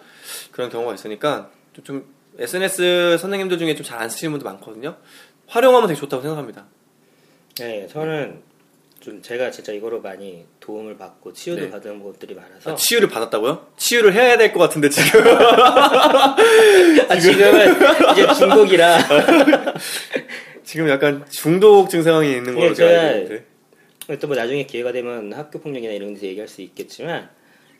그런 0.50 0.70
경우가 0.70 0.94
있으니까 0.94 1.50
좀, 1.72 1.84
좀 1.84 2.13
SNS 2.38 3.18
선생님들 3.18 3.58
중에 3.58 3.74
좀 3.74 3.84
잘 3.86 4.00
안 4.00 4.08
쓰시는 4.10 4.32
분도 4.32 4.44
많거든요. 4.44 4.96
활용하면 5.46 5.88
되게 5.88 5.98
좋다고 6.00 6.22
생각합니다. 6.22 6.66
네, 7.58 7.86
저는 7.86 8.42
좀 9.00 9.20
제가 9.22 9.50
진짜 9.50 9.72
이거로 9.72 10.00
많이 10.00 10.44
도움을 10.60 10.96
받고 10.96 11.32
치유도 11.34 11.60
네. 11.62 11.70
받은 11.70 12.02
것들이 12.02 12.34
많아서 12.34 12.72
아, 12.72 12.74
치유를 12.74 13.08
받았다고요? 13.08 13.66
치유를 13.76 14.14
해야 14.14 14.36
될 14.38 14.52
것 14.52 14.58
같은데 14.60 14.88
지금 14.88 15.20
아, 17.08 17.18
지금은 17.20 17.76
이제 18.12 18.26
중독이라 18.34 18.98
지금 20.64 20.88
약간 20.88 21.24
중독 21.30 21.90
증상이 21.90 22.30
있는 22.32 22.54
걸로 22.54 22.70
예, 22.70 22.74
제가 22.74 22.90
알고 23.00 23.18
있는데. 23.34 23.44
또뭐 24.20 24.34
나중에 24.34 24.64
기회가 24.66 24.92
되면 24.92 25.32
학교 25.32 25.60
폭력이나 25.60 25.92
이런 25.92 26.14
데서 26.14 26.26
얘기할 26.26 26.48
수 26.48 26.62
있겠지만 26.62 27.28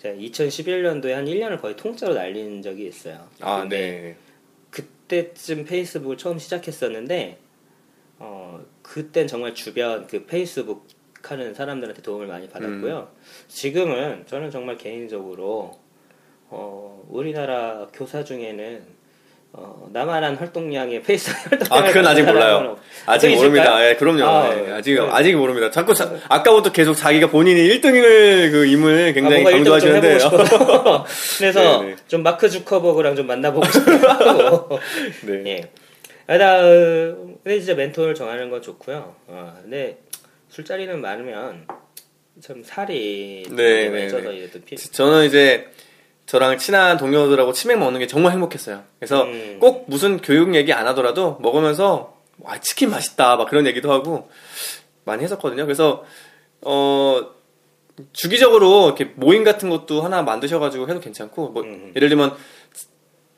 제가 0.02 0.14
2011년도에 0.16 1.10
한 1.12 1.24
1년을 1.24 1.60
거의 1.60 1.76
통째로 1.76 2.14
날린 2.14 2.62
적이 2.62 2.86
있어요. 2.86 3.26
아, 3.40 3.66
네. 3.68 4.16
그때쯤 5.08 5.64
페이스북을 5.64 6.16
처음 6.16 6.38
시작했었는데 6.38 7.38
어 8.18 8.64
그땐 8.82 9.26
정말 9.26 9.54
주변 9.54 10.06
그 10.06 10.24
페이스북 10.26 10.86
하는 11.22 11.54
사람들한테 11.54 12.02
도움을 12.02 12.26
많이 12.26 12.48
받았고요. 12.48 13.10
음. 13.12 13.22
지금은 13.48 14.26
저는 14.26 14.50
정말 14.50 14.76
개인적으로 14.76 15.78
어 16.48 17.04
우리나라 17.08 17.86
교사 17.92 18.24
중에는 18.24 18.84
어 19.56 19.86
나만한 19.92 20.34
활동량의 20.34 21.02
페이스북 21.04 21.38
활동량을 21.70 21.88
아, 21.88 21.92
그건 21.92 22.06
아직 22.08 22.22
몰라요. 22.24 22.56
없- 22.72 22.80
아직? 23.06 23.34
모릅니다. 23.36 23.88
예, 23.88 23.94
그럼요. 23.94 24.24
아, 24.24 24.52
예, 24.52 24.66
예. 24.68 24.72
아직, 24.72 24.94
네. 24.94 25.08
아직 25.10 25.36
모릅니다. 25.36 25.70
자꾸, 25.70 25.94
자- 25.94 26.12
아까부터 26.28 26.72
계속 26.72 26.94
자기가 26.94 27.28
본인이 27.28 27.60
1등을 27.68 28.50
그 28.50 28.66
임을 28.66 29.12
굉장히 29.12 29.46
아, 29.46 29.50
강조하시는데. 29.50 30.18
그래서 31.38 31.82
네, 31.82 31.88
네. 31.90 31.96
좀 32.08 32.22
마크 32.24 32.48
주커버그랑 32.50 33.14
좀 33.14 33.26
만나보고 33.28 33.64
싶고 33.70 34.80
네. 35.26 35.42
예. 35.46 35.70
그다음 36.26 37.36
근데 37.44 37.58
진짜 37.58 37.74
멘토를 37.74 38.14
정하는 38.14 38.50
건 38.50 38.60
좋고요. 38.62 39.14
어, 39.28 39.54
근데 39.62 39.98
술자리는 40.48 41.00
많으면 41.00 41.66
참 42.42 42.62
살이 42.64 43.44
네, 43.50 43.88
네, 43.90 44.08
네, 44.08 44.50
피. 44.64 44.76
저는 44.76 45.26
이제 45.26 45.66
저랑 46.26 46.58
친한 46.58 46.96
동료들하고 46.96 47.52
치맥 47.52 47.78
먹는 47.78 48.00
게 48.00 48.06
정말 48.06 48.32
행복했어요. 48.32 48.82
그래서 48.98 49.24
음. 49.24 49.58
꼭 49.60 49.84
무슨 49.88 50.18
교육 50.20 50.54
얘기 50.54 50.72
안 50.72 50.86
하더라도 50.88 51.38
먹으면서 51.40 52.14
와 52.38 52.58
치킨 52.60 52.90
맛있다 52.90 53.36
막 53.36 53.48
그런 53.48 53.66
얘기도 53.66 53.92
하고 53.92 54.28
많이 55.04 55.22
했었거든요. 55.22 55.64
그래서 55.64 56.04
어 56.62 57.20
주기적으로 58.12 58.86
이렇게 58.86 59.04
모임 59.14 59.44
같은 59.44 59.68
것도 59.68 60.02
하나 60.02 60.22
만드셔가지고 60.22 60.88
해도 60.88 61.00
괜찮고 61.00 61.50
뭐 61.50 61.62
음. 61.62 61.92
예를 61.94 62.08
들면 62.08 62.34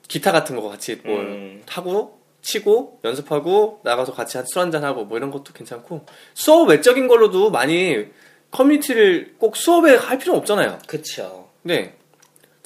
기타 0.08 0.32
같은 0.32 0.56
거 0.56 0.68
같이 0.68 1.00
뭐 1.04 1.18
음. 1.18 1.62
타고 1.66 2.20
치고 2.42 3.00
연습하고 3.04 3.80
나가서 3.82 4.14
같이 4.14 4.38
술 4.46 4.60
한잔 4.60 4.84
하고 4.84 5.04
뭐 5.04 5.18
이런 5.18 5.32
것도 5.32 5.52
괜찮고 5.52 6.06
수업 6.34 6.68
외적인 6.68 7.08
걸로도 7.08 7.50
많이 7.50 8.06
커뮤니티를 8.52 9.34
꼭 9.38 9.56
수업에 9.56 9.96
할 9.96 10.18
필요는 10.18 10.38
없잖아요. 10.40 10.78
그쵸. 10.86 11.48
네. 11.62 11.94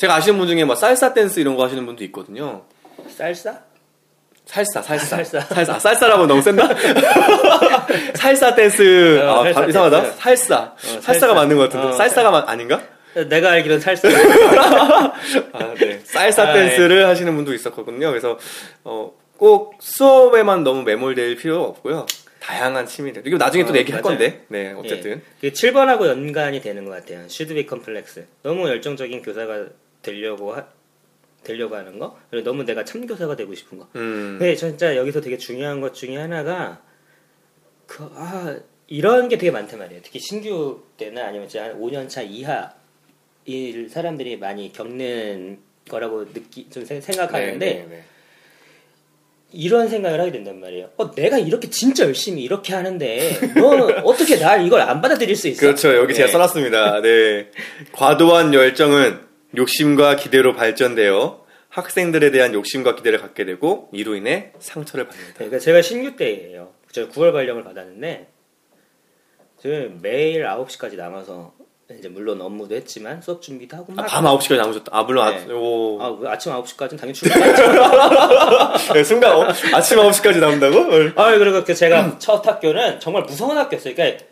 제가 0.01 0.15
아시는 0.15 0.39
분 0.39 0.49
중에 0.49 0.65
막 0.65 0.77
살사 0.77 1.13
댄스 1.13 1.41
이런 1.41 1.57
거 1.57 1.65
하시는 1.65 1.85
분도 1.85 2.03
있거든요. 2.05 2.63
쌀사? 3.07 3.55
살사, 4.47 4.81
살사. 4.81 5.17
살사. 5.17 5.41
살사. 5.43 5.75
아, 5.75 5.79
쌀사라고 5.79 6.27
너무 6.27 6.41
센다? 6.41 6.67
살사 8.17 8.55
댄스. 8.55 9.21
어, 9.21 9.41
아, 9.41 9.45
살사 9.45 9.61
바- 9.61 9.67
이상하다. 9.67 10.03
댄스. 10.03 10.17
살사. 10.19 10.57
어, 10.57 10.75
살사가 10.79 11.03
살사. 11.03 11.35
맞는 11.35 11.57
것 11.59 11.63
같은데. 11.65 11.87
어, 11.89 11.93
쌀사가 11.93 12.31
마- 12.31 12.45
아닌가? 12.47 12.81
내가 13.29 13.51
알기로는 13.51 13.83
살사. 13.83 14.09
아, 15.53 15.75
네. 15.79 16.01
살사 16.05 16.49
아, 16.49 16.53
댄스를 16.55 17.07
하시는 17.07 17.37
분도 17.37 17.53
있었거든요. 17.53 18.09
그래서, 18.09 18.39
어, 18.85 19.13
꼭 19.37 19.75
수업에만 19.81 20.65
너무 20.65 20.83
매몰될 20.83 21.37
필요가 21.37 21.69
없고요. 21.69 22.07
다양한 22.41 22.87
취미들. 22.87 23.21
이거 23.27 23.37
나중에 23.37 23.67
또 23.67 23.75
어, 23.75 23.77
얘기할 23.77 24.01
맞아요. 24.01 24.17
건데. 24.17 24.45
네, 24.49 24.73
어쨌든. 24.79 25.21
그 25.43 25.51
7번하고 25.53 26.07
연관이 26.09 26.63
되는 26.63 26.87
것 26.87 26.93
같아요. 26.93 27.29
should 27.29 27.57
be 27.57 27.67
complex. 27.67 28.25
너무 28.43 28.67
열정적인 28.67 29.21
교사가 29.21 29.67
되려고 30.03 30.55
하, 30.55 30.67
되려고 31.45 31.77
하는 31.77 31.99
거. 31.99 32.19
그리고 32.31 32.45
너무 32.51 32.65
내가 32.65 32.85
참교사가 32.85 33.37
되고 33.37 33.55
싶은 33.55 33.79
거. 33.79 33.89
음. 33.97 34.37
근데 34.39 34.55
진짜 34.55 34.97
여기서 34.97 35.21
되게 35.21 35.37
중요한 35.39 35.81
것 35.81 35.95
중에 35.95 36.17
하나가 36.17 36.81
그, 37.87 38.05
아, 38.15 38.57
이런 38.87 39.29
게 39.29 39.39
되게 39.39 39.51
많단 39.51 39.79
말이에요. 39.79 40.03
특히 40.05 40.19
신규 40.21 40.83
때나 40.97 41.27
아니면 41.27 41.49
진짜 41.49 41.67
한 41.67 41.81
5년 41.81 42.09
차 42.09 42.23
이하 42.23 42.73
일 43.47 43.89
사람들이 43.89 44.37
많이 44.37 44.73
겪는 44.73 45.59
거라고 45.89 46.31
느끼 46.33 46.69
좀 46.71 46.85
생- 46.85 47.01
생각하는데 47.01 47.59
네, 47.59 47.75
네, 47.75 47.87
네. 47.89 48.05
이런 49.53 49.89
생각을 49.89 50.21
하게 50.21 50.31
된단 50.31 50.61
말이에요. 50.61 50.91
어, 50.97 51.11
내가 51.13 51.39
이렇게 51.39 51.69
진짜 51.71 52.05
열심히 52.05 52.43
이렇게 52.43 52.73
하는데 52.75 53.31
너 53.57 53.87
어떻게 54.05 54.37
날 54.39 54.65
이걸 54.65 54.81
안 54.83 55.01
받아들일 55.01 55.35
수 55.35 55.49
있어? 55.49 55.61
그렇죠. 55.61 55.95
여기 55.97 56.15
제가 56.15 56.27
네. 56.27 56.33
써놨습니다. 56.33 57.01
네. 57.01 57.51
과도한 57.93 58.55
열정은 58.55 59.19
욕심과 59.57 60.17
기대로 60.17 60.53
발전되어 60.55 61.45
학생들에 61.69 62.31
대한 62.31 62.53
욕심과 62.55 62.97
기대를 62.97 63.21
갖게 63.21 63.45
되고 63.45 63.89
이로 63.93 64.17
인해 64.17 64.53
상처를 64.59 65.07
받는다. 65.07 65.35
그러니까 65.35 65.59
제가 65.59 65.83
신규 65.83 66.17
때예요. 66.17 66.73
저 66.93 67.09
9월 67.09 67.33
발령을 67.33 67.63
받았는데 67.63 68.29
지금 69.61 69.99
매일 70.03 70.45
9시까지 70.45 70.97
남아서 70.97 71.53
이제 71.99 72.09
물론 72.09 72.41
업무도 72.41 72.75
했지만 72.75 73.21
수업 73.21 73.43
준비도 73.43 73.77
하고 73.77 73.93
아, 73.97 74.03
막밤 74.03 74.25
9시까지 74.25 74.57
나오셨다. 74.59 74.91
아, 74.97 75.03
물론, 75.03 75.29
네. 75.35 75.53
아, 75.53 75.57
오. 75.57 76.01
아, 76.01 76.17
그 76.17 76.29
아침 76.29 76.53
9시까지는 76.53 76.99
당연히 76.99 77.15
출근했죠. 77.15 77.63
네, 78.95 79.03
순간, 79.05 79.37
어, 79.37 79.49
아침 79.75 79.99
9시까지 79.99 80.39
나온다고? 80.39 80.79
어. 80.79 81.13
아, 81.17 81.37
그리고 81.37 81.65
그 81.65 81.75
제가 81.75 82.19
첫 82.21 82.47
학교는 82.47 83.01
정말 83.01 83.25
무서운 83.25 83.59
학교였어요. 83.59 83.95
그러니까 83.95 84.25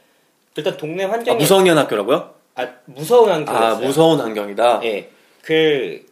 일단 0.57 0.77
동네 0.77 1.05
아, 1.05 1.11
환경이 1.11 1.39
무성년 1.39 1.77
학교라고요? 1.79 2.38
아, 2.59 2.69
무서운 2.87 3.31
환경이었어요. 3.31 3.73
아, 3.73 3.75
무서운 3.87 4.21
환경이다. 4.21 4.81
예. 4.85 5.11
그, 5.43 6.05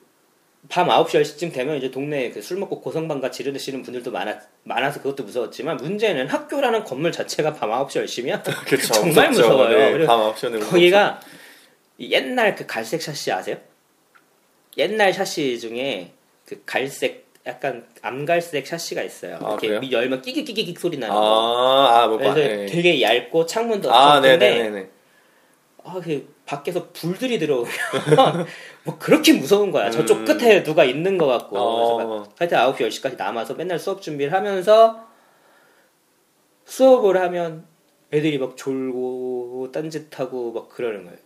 밤 0.69 0.88
9시, 0.88 1.21
10시쯤 1.23 1.53
되면 1.53 1.76
이제 1.76 1.91
동네에 1.91 2.31
그 2.31 2.43
술 2.43 2.59
먹고 2.59 2.81
고성방가 2.81 3.31
지르시는 3.31 3.83
분들도 3.83 4.11
많아, 4.11 4.38
많아서 4.65 5.00
그것도 5.00 5.25
무서웠지만 5.25 5.76
문제는 5.76 6.29
학교라는 6.29 6.85
건물 6.85 7.12
자체가 7.12 7.53
밤 7.55 7.71
9시, 7.71 8.05
10시면 8.05 8.43
그렇죠. 8.67 8.95
정말 8.95 9.29
무섭죠. 9.31 9.49
무서워요. 9.53 9.99
네, 9.99 10.07
밤 10.07 10.21
9시는 10.33 10.69
거기가 10.69 11.21
이 11.99 12.11
옛날 12.12 12.55
그 12.57 12.67
갈색 12.67 13.00
샤시 13.03 13.31
아세요? 13.33 13.57
옛날 14.76 15.12
샤시 15.12 15.59
중에 15.61 16.12
그 16.45 16.62
갈색 16.67 17.26
약간 17.47 17.87
암갈색 18.03 18.67
샤시가 18.67 19.03
있어요. 19.03 19.37
아, 19.41 19.50
이렇게 19.50 19.67
그래요? 19.69 19.81
미 19.81 19.93
열면 19.93 20.21
끼기끼기끼 20.23 20.75
소리 20.81 20.99
나는 20.99 21.15
거. 21.15 21.21
아, 21.21 22.03
아, 22.03 22.07
뭐, 22.09 22.19
그래서 22.19 22.35
네. 22.35 22.67
되게 22.67 23.00
얇고 23.00 23.47
창문도 23.47 23.93
아, 23.93 24.19
네네네. 24.21 24.88
아, 25.85 26.00
그 26.03 26.35
밖에서 26.47 26.88
불들이 26.93 27.38
들어오면 27.38 27.71
뭐 28.85 28.99
그렇게 28.99 29.33
무서운 29.33 29.71
거야. 29.73 29.91
저쪽 29.91 30.19
음. 30.19 30.25
끝에 30.25 30.62
누가 30.62 30.85
있는 30.85 31.19
것 31.19 31.26
같고. 31.26 31.59
어. 31.59 31.97
그래서 31.97 32.09
막 32.09 32.35
하여튼 32.38 32.59
9시, 32.88 32.88
10시까지 32.88 33.17
남아서 33.19 33.55
맨날 33.55 33.79
수업 33.79 34.00
준비를 34.00 34.33
하면서 34.33 35.07
수업을 36.65 37.21
하면 37.21 37.65
애들이 38.12 38.38
막 38.38 38.57
졸고 38.57 39.71
딴짓하고 39.73 40.53
막 40.53 40.69
그러는 40.69 41.05
거예요. 41.05 41.19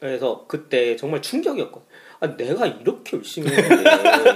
그래서 0.00 0.44
그때 0.48 0.96
정말 0.96 1.22
충격이었고. 1.22 1.82
아, 2.20 2.36
내가 2.36 2.66
이렇게 2.66 3.18
열심히 3.18 3.50
했는데. 3.50 3.90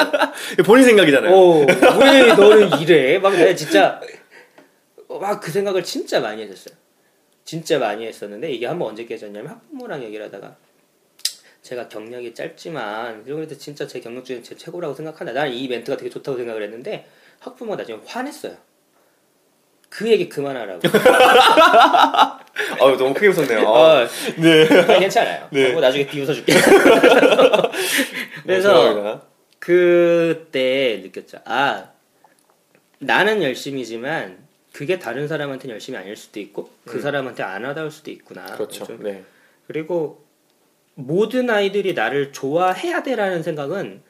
본인 0.67 0.85
생각이잖아요. 0.85 1.35
어, 1.35 1.65
왜 1.65 2.27
너는 2.35 2.79
이래? 2.81 3.19
막 3.19 3.31
내가 3.35 3.55
진짜 3.55 4.01
막 5.09 5.41
그 5.41 5.51
생각을 5.51 5.83
진짜 5.83 6.21
많이 6.21 6.43
했었어요. 6.43 6.77
진짜 7.51 7.81
많이 7.81 8.07
했었는데 8.07 8.53
이게 8.53 8.67
한번 8.67 8.91
언제 8.91 9.05
깨졌냐면 9.05 9.51
학부모랑 9.51 10.05
얘기를 10.05 10.25
하다가 10.27 10.55
제가 11.63 11.89
경력이 11.89 12.33
짧지만 12.33 13.25
그래도 13.25 13.59
진짜 13.59 13.89
제 13.89 13.99
경력 13.99 14.25
중에 14.25 14.41
제 14.41 14.57
최고라고 14.57 14.95
생각한다. 14.95 15.33
나는 15.33 15.53
이 15.53 15.67
멘트가 15.67 15.97
되게 15.97 16.09
좋다고 16.11 16.39
생각을 16.39 16.63
했는데 16.63 17.09
학부모가 17.41 17.79
나중에 17.79 17.99
화냈어요. 18.07 18.57
그 19.89 20.09
얘기 20.09 20.29
그만하라고. 20.29 20.79
아유, 22.81 22.97
너무 22.97 23.13
크게 23.15 23.27
웃었네요. 23.27 23.67
아, 23.67 24.03
어, 24.03 24.09
네. 24.37 24.69
아, 24.83 24.99
괜찮아요. 25.01 25.49
네. 25.51 25.73
뭐 25.73 25.81
나중에 25.81 26.07
비웃어줄게. 26.07 26.55
네, 26.55 26.61
그래서. 28.47 29.27
그때 29.59 31.01
느꼈죠. 31.03 31.39
아, 31.47 31.89
나는 33.01 33.43
열심이지만 33.43 34.50
그게 34.73 34.99
다른 34.99 35.29
사람한테는 35.29 35.75
열심이 35.75 35.97
아닐 35.97 36.17
수도 36.17 36.41
있고 36.41 36.71
그 36.85 37.01
사람한테 37.01 37.43
안 37.43 37.65
와닿을 37.65 37.91
수도 37.91 38.11
있구나. 38.11 38.47
음. 38.47 38.53
그렇죠. 38.55 38.85
좀. 38.85 39.03
네. 39.03 39.25
그리고 39.67 40.25
모든 40.95 41.51
아이들이 41.51 41.95
나를 41.95 42.33
좋아해야 42.33 43.03
돼라는 43.03 43.43
생각은 43.43 44.03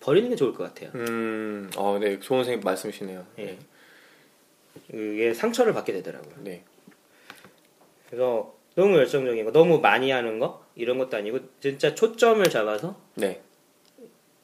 버리는 0.00 0.28
게 0.28 0.36
좋을 0.36 0.52
것 0.52 0.64
같아요. 0.64 0.90
음, 0.94 1.70
어, 1.76 1.98
네, 2.00 2.18
좋은 2.18 2.40
선생님 2.40 2.64
말씀이시네요. 2.64 3.24
예. 3.38 3.58
그게 4.90 5.32
상처를 5.32 5.72
받게 5.72 5.92
되더라고요. 5.92 6.34
네. 6.38 6.64
그래서 8.08 8.54
너무 8.74 8.96
열정적인 8.96 9.44
거, 9.44 9.52
너무 9.52 9.80
많이 9.80 10.10
하는 10.10 10.38
거 10.38 10.64
이런 10.74 10.98
것도 10.98 11.16
아니고 11.16 11.38
진짜 11.60 11.94
초점을 11.94 12.44
잡아서 12.50 12.98
네. 13.14 13.40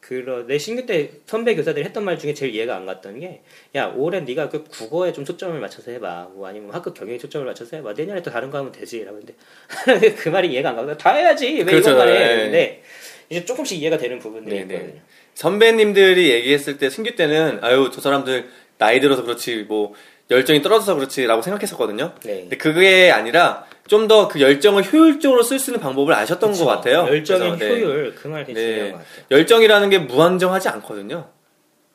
그런 0.09 0.47
내 0.47 0.57
신규 0.57 0.87
때 0.87 1.11
선배 1.27 1.55
교사들이 1.55 1.85
했던 1.85 2.03
말 2.03 2.19
중에 2.19 2.33
제일 2.33 2.55
이해가 2.55 2.75
안 2.77 2.87
갔던 2.87 3.21
게 3.21 3.43
야 3.77 3.88
올해 3.95 4.21
네가 4.21 4.49
그 4.49 4.65
국어에 4.65 5.12
좀 5.12 5.27
초점을 5.27 5.59
맞춰서 5.61 5.91
해봐. 5.91 6.31
뭐 6.35 6.49
아니면 6.49 6.71
학급 6.73 6.95
경영에 6.95 7.19
초점을 7.19 7.47
맞춰서 7.47 7.77
해봐. 7.77 7.93
내년에 7.93 8.23
또 8.23 8.31
다른 8.31 8.50
거 8.50 8.57
하면 8.57 8.73
되지. 8.73 9.05
라고 9.05 9.19
했는데 9.19 9.35
그 10.17 10.31
말이 10.31 10.49
이해가 10.50 10.71
안 10.71 10.77
가고 10.77 10.97
다 10.97 11.12
해야지. 11.12 11.59
왜 11.59 11.65
그렇죠, 11.65 11.91
이것만 11.91 12.09
해? 12.09 12.12
네. 12.15 12.37
근데 12.45 12.83
이제 13.29 13.45
조금씩 13.45 13.83
이해가 13.83 13.99
되는 13.99 14.19
부분들이 14.19 14.61
네, 14.61 14.65
네. 14.65 14.75
있거든요. 14.77 15.00
선배님들이 15.35 16.31
얘기했을 16.31 16.79
때 16.79 16.88
신규 16.88 17.15
때는 17.15 17.59
아유 17.62 17.91
저 17.93 18.00
사람들 18.00 18.49
나이 18.79 19.00
들어서 19.00 19.23
그렇지 19.23 19.67
뭐 19.69 19.93
열정이 20.30 20.62
떨어져서 20.62 20.94
그렇지라고 20.94 21.42
생각했었거든요. 21.42 22.12
네. 22.23 22.40
근데 22.40 22.56
그게 22.56 23.11
아니라 23.11 23.64
좀 23.88 24.06
더 24.06 24.28
그 24.28 24.40
열정을 24.40 24.92
효율적으로 24.92 25.42
쓸 25.42 25.58
수 25.58 25.70
있는 25.70 25.80
방법을 25.80 26.12
아셨던 26.14 26.52
것 26.52 26.66
같아요. 26.66 27.06
열정의 27.08 27.56
그래서, 27.58 27.75
네. 27.75 27.82
효율 27.82 28.14
그 28.14 28.28
말이 28.28 28.52
네. 28.52 28.61
중요한 28.61 28.92
것 28.92 28.99
같아요 28.99 29.25
열정이라는 29.30 29.90
게 29.90 29.99
무한정하지 29.99 30.68
않거든요. 30.68 31.28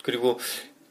그리고 0.03 0.39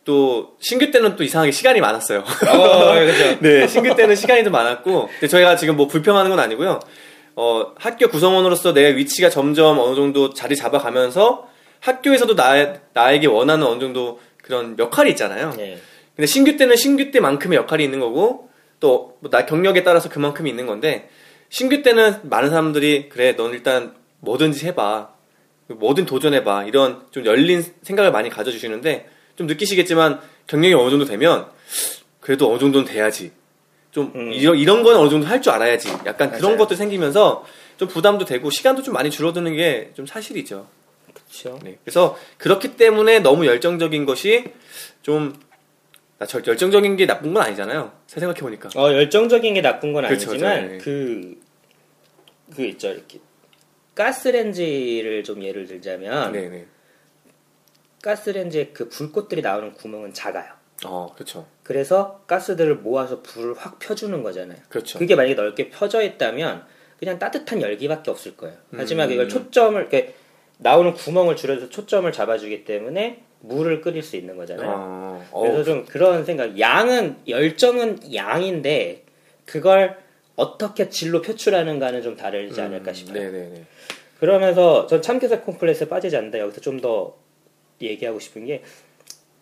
또 0.04 0.56
신규 0.60 0.90
때는 0.90 1.16
또 1.16 1.24
이상하게 1.24 1.50
시간이 1.52 1.80
많았어요. 1.80 2.20
어, 2.20 2.94
그죠. 2.94 3.38
네, 3.42 3.66
신규 3.68 3.94
때는 3.94 4.16
시간이 4.16 4.42
좀 4.42 4.52
많았고, 4.52 5.08
근데 5.08 5.28
저희가 5.28 5.54
지금 5.56 5.76
뭐 5.76 5.86
불평하는 5.86 6.30
건 6.30 6.40
아니고요. 6.40 6.80
어, 7.36 7.72
학교 7.76 8.08
구성원으로서 8.08 8.72
내 8.74 8.96
위치가 8.96 9.30
점점 9.30 9.78
어느 9.78 9.94
정도 9.94 10.34
자리 10.34 10.56
잡아가면서 10.56 11.48
학교에서도 11.80 12.34
나, 12.34 12.74
나에게 12.94 13.26
원하는 13.28 13.66
어느 13.66 13.80
정도 13.80 14.20
그런 14.42 14.76
역할이 14.78 15.10
있잖아요. 15.10 15.52
네. 15.56 15.78
근데 16.16 16.26
신규 16.26 16.56
때는 16.56 16.76
신규 16.76 17.10
때만큼의 17.10 17.56
역할이 17.58 17.84
있는 17.84 18.00
거고, 18.00 18.50
또 18.80 19.18
나 19.30 19.46
경력에 19.46 19.82
따라서 19.84 20.08
그만큼이 20.08 20.50
있는 20.50 20.66
건데, 20.66 21.08
신규 21.48 21.82
때는 21.82 22.20
많은 22.28 22.50
사람들이, 22.50 23.08
그래, 23.08 23.36
넌 23.36 23.52
일단 23.52 23.94
뭐든지 24.20 24.66
해봐. 24.66 25.10
뭐든 25.68 26.06
도전해봐. 26.06 26.64
이런 26.64 27.06
좀 27.12 27.24
열린 27.24 27.64
생각을 27.82 28.10
많이 28.10 28.28
가져주시는데, 28.30 29.08
좀 29.36 29.46
느끼시겠지만, 29.46 30.20
경력이 30.48 30.74
어느 30.74 30.90
정도 30.90 31.04
되면, 31.04 31.46
그래도 32.20 32.50
어느 32.50 32.58
정도는 32.58 32.86
돼야지. 32.86 33.32
좀, 33.90 34.12
음. 34.14 34.32
이런, 34.32 34.56
이런 34.58 34.82
거는 34.82 34.98
어느 34.98 35.08
정도 35.10 35.26
할 35.26 35.40
줄 35.40 35.52
알아야지. 35.52 35.88
약간 36.06 36.30
그런 36.30 36.42
맞아요. 36.52 36.58
것들 36.58 36.76
생기면서, 36.76 37.44
좀 37.76 37.88
부담도 37.88 38.24
되고, 38.24 38.50
시간도 38.50 38.82
좀 38.82 38.94
많이 38.94 39.10
줄어드는 39.10 39.54
게 39.56 39.90
좀 39.94 40.06
사실이죠. 40.06 40.66
그렇죠 41.12 41.58
네. 41.62 41.78
그래서 41.84 42.16
그렇기 42.38 42.76
때문에 42.76 43.20
너무 43.20 43.46
열정적인 43.46 44.04
것이 44.06 44.44
좀나 45.02 45.34
절- 46.26 46.46
열정적인 46.46 46.96
게 46.96 47.06
나쁜 47.06 47.32
건 47.34 47.42
아니잖아요. 47.44 47.92
새 48.06 48.20
생각해 48.20 48.40
보니까. 48.40 48.68
어, 48.76 48.92
열정적인 48.92 49.54
게 49.54 49.62
나쁜 49.62 49.92
건 49.92 50.04
그렇죠, 50.06 50.30
아니지만 50.30 50.68
네. 50.68 50.78
그, 50.78 51.40
그 52.54 52.62
있죠 52.64 52.88
이렇게 52.90 53.20
가스렌지를 53.94 55.24
좀 55.24 55.42
예를 55.42 55.66
들자면 55.66 56.32
네네. 56.32 56.66
가스렌지에 58.02 58.68
그 58.72 58.88
불꽃들이 58.88 59.42
나오는 59.42 59.72
구멍은 59.72 60.12
작아요. 60.12 60.52
어, 60.84 61.12
그렇죠. 61.14 61.46
그래서 61.62 62.22
가스들을 62.26 62.76
모아서 62.76 63.22
불을 63.22 63.54
확 63.56 63.78
펴주는 63.78 64.22
거잖아요. 64.22 64.58
그렇죠. 64.68 64.98
그게 64.98 65.14
만약에 65.14 65.34
넓게 65.34 65.70
펴져 65.70 66.02
있다면 66.02 66.64
그냥 66.98 67.18
따뜻한 67.18 67.60
열기밖에 67.62 68.10
없을 68.10 68.36
거예요. 68.36 68.56
하지만 68.76 69.08
음. 69.08 69.10
그걸 69.10 69.28
초점을 69.28 69.80
이렇게 69.80 70.14
나오는 70.58 70.92
구멍을 70.94 71.36
줄여서 71.36 71.68
초점을 71.68 72.10
잡아주기 72.10 72.64
때문에 72.64 73.22
물을 73.44 73.80
끓일 73.80 74.02
수 74.02 74.16
있는 74.16 74.36
거잖아요. 74.36 74.68
어, 75.30 75.40
그래서 75.42 75.60
어, 75.60 75.64
좀 75.64 75.84
그런 75.86 76.24
생각. 76.24 76.58
양은 76.58 77.16
열정은 77.28 78.14
양인데 78.14 79.02
그걸 79.46 79.96
어떻게 80.36 80.88
질로 80.88 81.20
표출하는가는 81.22 82.02
좀 82.02 82.16
다르지 82.16 82.60
않을까 82.60 82.92
싶어요. 82.92 83.20
음, 83.20 83.32
네네네. 83.32 83.64
그러면서 84.20 84.86
전 84.86 85.02
참교사 85.02 85.40
콤플렉스에 85.40 85.88
빠지지 85.88 86.16
않는다. 86.16 86.38
여기서 86.38 86.60
좀 86.60 86.80
더 86.80 87.16
얘기하고 87.80 88.20
싶은 88.20 88.46
게 88.46 88.62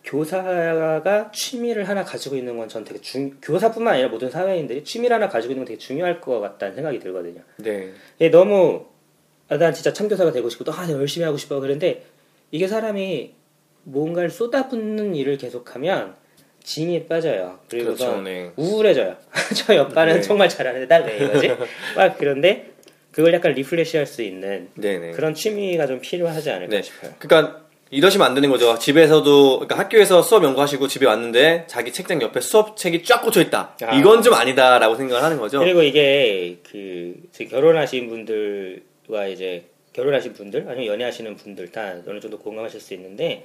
교사가 0.03 1.31
취미를 1.31 1.87
하나 1.87 2.03
가지고 2.03 2.35
있는 2.35 2.57
건 2.57 2.67
전 2.67 2.83
되게 2.83 2.99
중 3.01 3.37
교사뿐만 3.41 3.93
아니라 3.93 4.09
모든 4.09 4.29
사회인들이 4.31 4.83
취미를 4.83 5.15
하나 5.15 5.29
가지고 5.29 5.51
있는 5.53 5.63
건 5.65 5.67
되게 5.67 5.77
중요할 5.77 6.19
것 6.21 6.39
같다는 6.39 6.73
생각이 6.75 6.99
들거든요. 6.99 7.41
네. 7.57 7.91
너무 8.31 8.85
아, 9.47 9.57
난 9.57 9.73
진짜 9.73 9.93
참교사가 9.93 10.31
되고 10.31 10.49
싶고 10.49 10.63
또 10.63 10.71
아, 10.73 10.89
열심히 10.89 11.25
하고 11.25 11.37
싶어 11.37 11.59
그런데 11.59 12.03
이게 12.51 12.67
사람이 12.67 13.33
뭔가를 13.83 14.29
쏟아붓는 14.29 15.15
일을 15.15 15.37
계속하면 15.37 16.15
진이 16.63 17.05
빠져요. 17.07 17.59
그리고서 17.69 18.05
그렇죠. 18.05 18.21
네. 18.21 18.51
우울해져요. 18.55 19.15
저 19.55 19.75
옆반은 19.75 20.15
네. 20.15 20.21
정말 20.21 20.47
잘하는데 20.49 20.87
난 20.87 21.03
왜 21.05 21.17
이거지? 21.25 21.49
막 21.95 22.17
그런데 22.17 22.71
그걸 23.11 23.33
약간 23.33 23.53
리프레시할 23.53 24.05
수 24.05 24.21
있는 24.21 24.69
네네. 24.75 25.11
그런 25.11 25.33
취미가 25.33 25.87
좀 25.87 25.99
필요하지 25.99 26.51
않을까 26.51 26.75
네. 26.75 26.81
싶어요. 26.81 27.11
그러니까 27.19 27.61
이러시면 27.89 28.25
안 28.25 28.33
되는 28.35 28.49
거죠. 28.49 28.77
집에서도 28.79 29.55
그러니까 29.59 29.77
학교에서 29.77 30.21
수업 30.21 30.43
연구하시고 30.45 30.87
집에 30.87 31.05
왔는데 31.07 31.65
자기 31.67 31.91
책장 31.91 32.21
옆에 32.21 32.39
수업 32.39 32.77
책이 32.77 33.03
쫙 33.03 33.21
꽂혀 33.21 33.41
있다. 33.41 33.75
아. 33.81 33.95
이건 33.97 34.21
좀 34.21 34.33
아니다라고 34.35 34.95
생각을 34.95 35.23
하는 35.23 35.37
거죠. 35.37 35.59
그리고 35.59 35.81
이게 35.81 36.59
그 36.71 37.15
결혼하신 37.49 38.07
분들과 38.07 39.27
이제 39.27 39.65
결혼하신 39.93 40.33
분들 40.33 40.67
아니면 40.69 40.85
연애하시는 40.85 41.35
분들 41.35 41.71
다 41.73 41.95
어느 42.07 42.19
정도 42.21 42.37
공감하실 42.39 42.79
수 42.79 42.93
있는데 42.93 43.43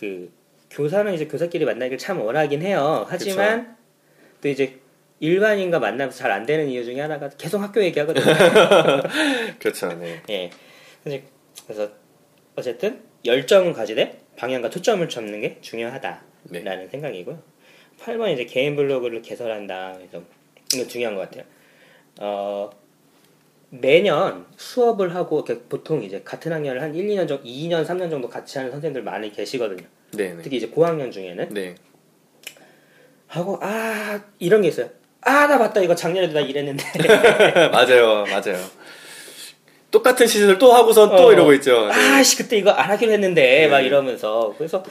그 0.00 0.32
교사는 0.70 1.12
이제 1.12 1.26
교사끼리 1.26 1.66
만나기를 1.66 1.98
참 1.98 2.20
원하긴 2.22 2.62
해요. 2.62 3.04
하지만 3.08 3.76
또 4.40 4.48
이제 4.48 4.78
일반인과 5.20 5.78
만나면서 5.78 6.16
잘 6.16 6.30
안 6.30 6.46
되는 6.46 6.66
이유 6.68 6.82
중에 6.84 6.98
하나가 7.00 7.28
계속 7.28 7.60
학교 7.60 7.82
얘기하거든요. 7.84 8.24
그렇죠. 9.60 9.88
네. 9.98 10.22
예. 10.30 10.50
그래서- 11.04 11.22
그래서 11.66 11.90
어쨌든 12.56 13.02
열정은 13.26 13.74
가지되 13.74 14.18
방향과 14.36 14.70
초점을 14.70 15.06
잡는 15.08 15.40
게 15.42 15.58
중요하다라는 15.60 16.20
네. 16.50 16.88
생각이고요. 16.90 17.42
8번 18.00 18.32
이제 18.32 18.46
개인 18.46 18.76
블로그를 18.76 19.20
개설한다. 19.20 19.94
그래서 19.98 20.22
이거 20.74 20.86
중요한 20.86 21.14
것 21.16 21.28
같아요. 21.28 21.44
어, 22.20 22.70
매년 23.70 24.46
수업을 24.56 25.14
하고 25.14 25.44
이렇게 25.46 25.62
보통 25.68 26.02
이제 26.02 26.22
같은 26.24 26.52
학년을 26.52 26.82
한 26.82 26.94
1, 26.94 27.08
2년 27.08 27.28
정도, 27.28 27.44
2년, 27.44 27.86
3년 27.86 28.10
정도 28.10 28.28
같이 28.28 28.58
하는 28.58 28.70
선생님들 28.72 29.02
많이 29.02 29.32
계시거든요. 29.32 29.86
네네. 30.12 30.42
특히 30.42 30.56
이제 30.56 30.66
고학년 30.66 31.10
중에는 31.12 31.48
네. 31.50 31.76
하고 33.28 33.58
아 33.62 34.20
이런 34.40 34.62
게 34.62 34.68
있어요. 34.68 34.90
아나 35.20 35.56
맞다 35.56 35.80
이거 35.80 35.94
작년에도 35.94 36.34
나 36.34 36.40
이랬는데 36.40 36.84
맞아요. 37.70 38.24
맞아요. 38.24 38.58
똑같은 39.92 40.26
시즌을 40.26 40.58
또 40.58 40.72
하고선 40.72 41.10
또 41.10 41.26
어. 41.28 41.32
이러고 41.32 41.52
있죠. 41.54 41.86
네. 41.86 41.92
아씨 41.92 42.36
그때 42.36 42.56
이거 42.56 42.70
안 42.70 42.90
하기로 42.90 43.12
했는데 43.12 43.68
막 43.68 43.80
네. 43.80 43.86
이러면서 43.86 44.54
그래서 44.58 44.82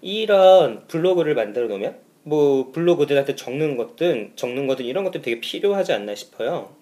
이런 0.00 0.86
블로그를 0.86 1.34
만들어 1.34 1.66
놓으면 1.66 1.96
뭐 2.22 2.70
블로그들한테 2.70 3.34
적는 3.34 3.76
것든 3.76 4.32
적는 4.36 4.68
것든 4.68 4.84
이런 4.84 5.02
것들 5.02 5.22
되게 5.22 5.40
필요하지 5.40 5.92
않나 5.92 6.14
싶어요. 6.14 6.81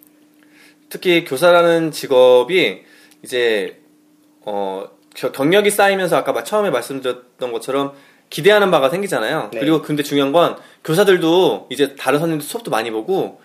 특히 0.91 1.25
교사라는 1.25 1.93
직업이 1.93 2.83
이제 3.23 3.81
어 4.43 4.87
겨- 5.15 5.33
경력이 5.33 5.71
쌓이면서 5.71 6.17
아까 6.17 6.33
마- 6.33 6.45
처음에 6.45 6.71
말씀드렸던 6.71 7.53
것처럼 7.53 7.93
기대하는 8.29 8.71
바가 8.71 8.91
생기잖아요. 8.91 9.51
네. 9.53 9.61
그리고 9.61 9.83
근데 9.83 10.03
중요한 10.03 10.33
건 10.33 10.57
교사들도 10.85 11.69
이제 11.71 11.97
다른 11.97 12.19
선생님들 12.19 12.47
수업도 12.47 12.71
많이 12.71 12.91
보고 12.91 13.41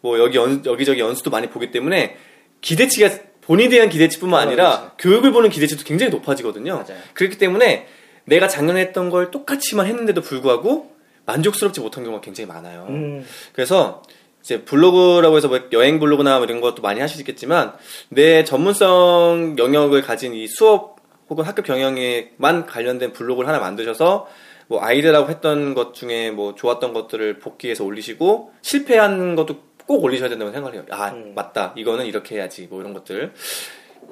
뭐 0.00 0.18
여기 0.18 0.36
연, 0.36 0.62
여기저기 0.64 1.00
연수도 1.00 1.30
많이 1.30 1.48
보기 1.48 1.70
때문에 1.70 2.16
기대치가 2.60 3.10
본인에 3.40 3.68
대한 3.70 3.88
기대치뿐만 3.88 4.38
어, 4.38 4.42
아니라 4.46 4.70
그렇죠. 4.78 4.92
교육을 4.98 5.32
보는 5.32 5.50
기대치도 5.50 5.84
굉장히 5.84 6.10
높아지거든요. 6.12 6.74
맞아요. 6.74 7.00
그렇기 7.14 7.38
때문에 7.38 7.86
내가 8.26 8.46
작년에 8.46 8.80
했던 8.80 9.10
걸 9.10 9.30
똑같이만 9.30 9.86
했는데도 9.86 10.20
불구하고 10.20 10.92
만족스럽지 11.26 11.80
못한 11.80 12.04
경우가 12.04 12.20
굉장히 12.22 12.46
많아요. 12.46 12.86
음, 12.90 13.26
그래서 13.52 14.02
이제 14.48 14.64
블로그라고 14.64 15.36
해서 15.36 15.46
뭐 15.48 15.60
여행 15.72 16.00
블로그나 16.00 16.38
뭐 16.38 16.46
이런 16.46 16.62
것도 16.62 16.80
많이 16.80 17.00
하실 17.00 17.16
수 17.16 17.20
있겠지만 17.20 17.74
내 18.08 18.44
전문성 18.44 19.56
영역을 19.58 20.00
가진 20.00 20.32
이 20.32 20.46
수업 20.48 20.96
혹은 21.28 21.44
학교 21.44 21.62
경영에만 21.62 22.64
관련된 22.64 23.12
블로그를 23.12 23.46
하나 23.46 23.58
만드셔서 23.58 24.26
뭐 24.68 24.82
아이들하고 24.82 25.28
했던 25.28 25.74
것 25.74 25.92
중에 25.92 26.30
뭐 26.30 26.54
좋았던 26.54 26.94
것들을 26.94 27.40
복귀해서 27.40 27.84
올리시고 27.84 28.52
실패한 28.62 29.36
것도 29.36 29.56
꼭 29.86 30.02
올리셔야 30.02 30.30
된다고 30.30 30.50
생각을 30.50 30.76
해요. 30.76 30.84
아 30.90 31.10
음. 31.10 31.32
맞다 31.34 31.74
이거는 31.76 32.06
이렇게 32.06 32.36
해야지 32.36 32.68
뭐 32.70 32.80
이런 32.80 32.94
것들. 32.94 33.34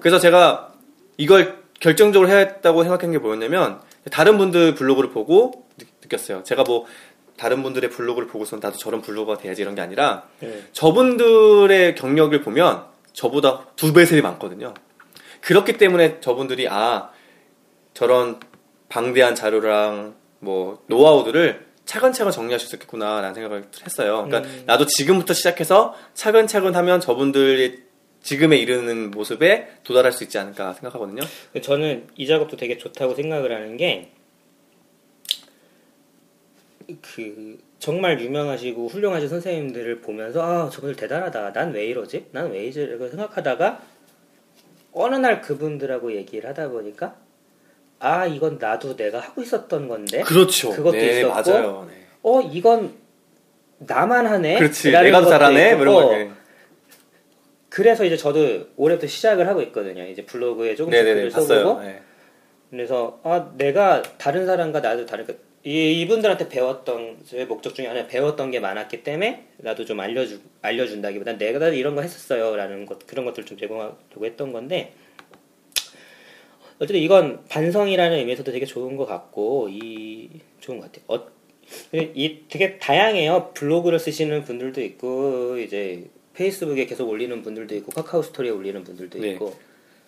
그래서 0.01 0.18
제가 0.18 0.75
이걸 1.16 1.62
결정적으로 1.81 2.29
해야 2.29 2.38
했다고 2.38 2.83
생각한 2.83 3.11
게 3.11 3.16
뭐였냐면 3.18 3.81
다른 4.11 4.37
분들 4.37 4.75
블로그를 4.75 5.11
보고 5.11 5.64
느- 5.79 5.87
느꼈어요. 6.03 6.42
제가 6.44 6.62
뭐 6.64 6.85
다른 7.37 7.62
분들의 7.62 7.90
블로그를 7.90 8.29
보고서 8.29 8.57
나도 8.57 8.79
저런 8.79 9.03
블로거가 9.03 9.38
돼야지 9.38 9.62
이런 9.62 9.75
게 9.75 9.81
아니라 9.81 10.29
네. 10.40 10.62
저분들의 10.72 11.94
경력을 11.94 12.40
보면 12.42 12.85
저보다 13.12 13.66
두 13.77 13.92
배, 13.92 14.05
세 14.05 14.16
배 14.16 14.22
많거든요. 14.22 14.75
그렇기 15.40 15.75
때문에 15.75 16.20
저분들이 16.20 16.66
아 16.68 17.11
저런 17.94 18.40
방대한 18.88 19.35
자료랑 19.35 20.14
뭐 20.40 20.83
노하우들을 20.87 21.66
차근차근 21.85 22.33
정리할 22.33 22.59
수 22.59 22.66
있었겠구나 22.66 23.20
라는 23.20 23.35
생각을 23.35 23.64
했어요. 23.85 24.25
그러니까 24.27 24.49
음. 24.51 24.62
나도 24.66 24.87
지금부터 24.87 25.35
시작해서 25.35 25.94
차근차근 26.14 26.75
하면 26.75 27.01
저분들이 27.01 27.85
지금에 28.22 28.57
이르는 28.57 29.12
모습에 29.12 29.68
도달할 29.85 30.11
수 30.11 30.25
있지 30.25 30.37
않을까 30.37 30.72
생각하거든요. 30.72 31.22
저는 31.62 32.09
이 32.16 32.27
작업도 32.27 32.57
되게 32.57 32.77
좋다고 32.77 33.14
생각을 33.14 33.55
하는 33.55 33.77
게, 33.77 34.11
그, 37.03 37.59
정말 37.79 38.20
유명하시고 38.20 38.88
훌륭하신 38.88 39.29
선생님들을 39.29 40.01
보면서, 40.01 40.42
아, 40.42 40.70
저분들 40.70 40.96
대단하다. 40.96 41.53
난 41.53 41.72
왜 41.72 41.87
이러지? 41.87 42.27
난 42.33 42.51
왜 42.51 42.64
이러지? 42.64 42.87
생각하다가, 43.11 43.81
어느 44.92 45.16
날 45.16 45.40
그분들하고 45.40 46.14
얘기를 46.14 46.49
하다 46.49 46.68
보니까, 46.70 47.16
아, 47.99 48.27
이건 48.27 48.59
나도 48.59 48.96
내가 48.96 49.20
하고 49.20 49.42
있었던 49.42 49.88
건데, 49.88 50.20
그렇죠. 50.22 50.70
그것도 50.70 50.96
네, 50.96 51.20
있었고, 51.20 51.35
맞아요. 51.53 51.87
네. 51.90 51.94
어, 52.22 52.40
이건 52.40 52.94
나만 53.79 54.27
하네? 54.27 54.59
그렇지. 54.59 54.90
내가 54.90 55.20
더 55.20 55.29
잘하네. 55.29 55.72
있고, 55.72 55.85
뭐 55.85 56.14
이런 56.14 56.29
거. 56.29 56.35
그래서 57.68 58.05
이제 58.05 58.16
저도 58.16 58.68
올해부터 58.77 59.07
시작을 59.07 59.46
하고 59.49 59.61
있거든요. 59.62 60.03
이제 60.07 60.25
블로그에 60.25 60.75
조금씩 60.75 60.99
네네네. 60.99 61.29
글을 61.29 61.31
써보고. 61.31 61.83
네. 61.83 62.01
그래서 62.70 63.20
아 63.22 63.53
내가 63.59 64.01
다른 64.16 64.46
사람과 64.46 64.81
나도 64.81 65.05
다르니까 65.05 65.35
이, 65.66 66.00
이분들한테 66.00 66.48
배웠던 66.48 67.24
제 67.26 67.44
목적 67.44 67.74
중에 67.74 67.88
하나 67.88 68.07
배웠던 68.07 68.52
게 68.52 68.61
많았기 68.61 69.02
때문에 69.02 69.48
나도 69.57 69.85
좀 69.85 69.98
알려주 69.98 70.40
알려준다기보단 70.62 71.38
내가 71.38 71.59
다 71.59 71.68
이런 71.70 71.96
거 71.96 72.02
했었어요라는 72.02 72.87
것 72.87 73.05
그런 73.05 73.24
것들 73.24 73.44
좀 73.44 73.59
제공하려고 73.59 74.24
했던 74.24 74.52
건데 74.52 74.94
어쨌든 76.76 76.98
이건 76.98 77.44
반성이라는 77.48 78.16
의미에서도 78.16 78.52
되게 78.52 78.64
좋은 78.64 78.96
것 78.96 79.07
같고 79.07 79.68
이 79.68 80.29
좋은 80.61 80.79
것 80.79 80.92
같아요. 80.92 81.05
어, 81.09 81.26
이 81.92 82.42
되게 82.48 82.79
다양해요. 82.79 83.50
블로그를 83.55 83.98
쓰시는 83.98 84.44
분들도 84.44 84.81
있고 84.83 85.59
이제 85.59 86.09
페이스북에 86.35 86.87
계속 86.87 87.09
올리는 87.09 87.42
분들도 87.42 87.74
있고 87.76 87.90
카카오 87.90 88.22
스토리에 88.22 88.52
올리는 88.52 88.85
분들도 88.85 89.18
네. 89.18 89.31
있고 89.31 89.57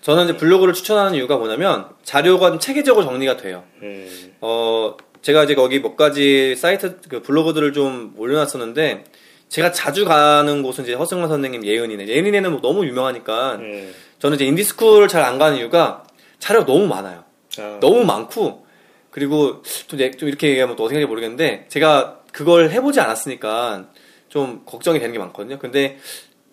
저는 0.03 0.25
이제 0.25 0.37
블로그를 0.37 0.75
추천하는 0.75 1.15
이유가 1.15 1.37
뭐냐면 1.37 1.89
자료가 2.05 2.51
좀 2.51 2.61
체계적으로 2.61 3.05
정리가 3.05 3.37
돼요. 3.39 3.65
음, 3.83 4.35
어, 4.41 4.97
제가 5.23 5.45
이제 5.45 5.55
거기 5.55 5.81
몇 5.83 5.97
가지 5.97 6.55
사이트, 6.57 7.01
그 7.09 7.23
블로그들을 7.23 7.73
좀 7.73 8.15
올려놨었는데, 8.17 9.05
제가 9.49 9.73
자주 9.73 10.05
가는 10.05 10.63
곳은 10.63 10.85
이제 10.85 10.95
허승만 10.95 11.29
선생님 11.29 11.65
예은이네. 11.65 12.07
예은이네는 12.07 12.51
뭐 12.53 12.61
너무 12.61 12.87
유명하니까, 12.87 13.57
음, 13.57 13.93
저는 14.19 14.37
이제 14.37 14.45
인디스쿨을 14.45 15.09
잘 15.09 15.23
안 15.25 15.39
가는 15.39 15.57
이유가 15.59 16.05
자료가 16.39 16.67
너무 16.67 16.87
많아요. 16.87 17.25
아, 17.59 17.79
너무 17.81 18.05
많고, 18.05 18.67
그리고 19.11 19.63
좀, 19.89 19.99
내- 19.99 20.11
좀 20.13 20.29
이렇게 20.29 20.49
얘기하면 20.51 20.77
또 20.77 20.85
어떻게 20.85 20.97
할지 20.97 21.09
모르겠는데, 21.09 21.67
제가 21.69 22.21
그걸 22.33 22.71
해보지 22.71 23.01
않았으니까 23.01 23.87
좀 24.29 24.63
걱정이 24.67 24.99
되는 25.01 25.13
게 25.13 25.19
많거든요. 25.19 25.59
근데 25.59 25.99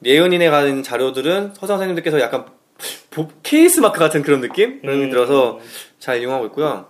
예은이네 0.04 0.50
가는 0.50 0.82
자료들은 0.82 1.54
서상 1.56 1.78
선생님들께서 1.78 2.22
약간 2.22 2.46
보- 3.12 3.28
케이스 3.44 3.80
마크 3.82 4.00
같은 4.00 4.22
그런 4.24 4.40
느낌이 4.42 4.80
음. 4.86 5.10
들어서 5.10 5.60
잘 6.00 6.22
이용하고 6.22 6.46
있고요. 6.48 6.90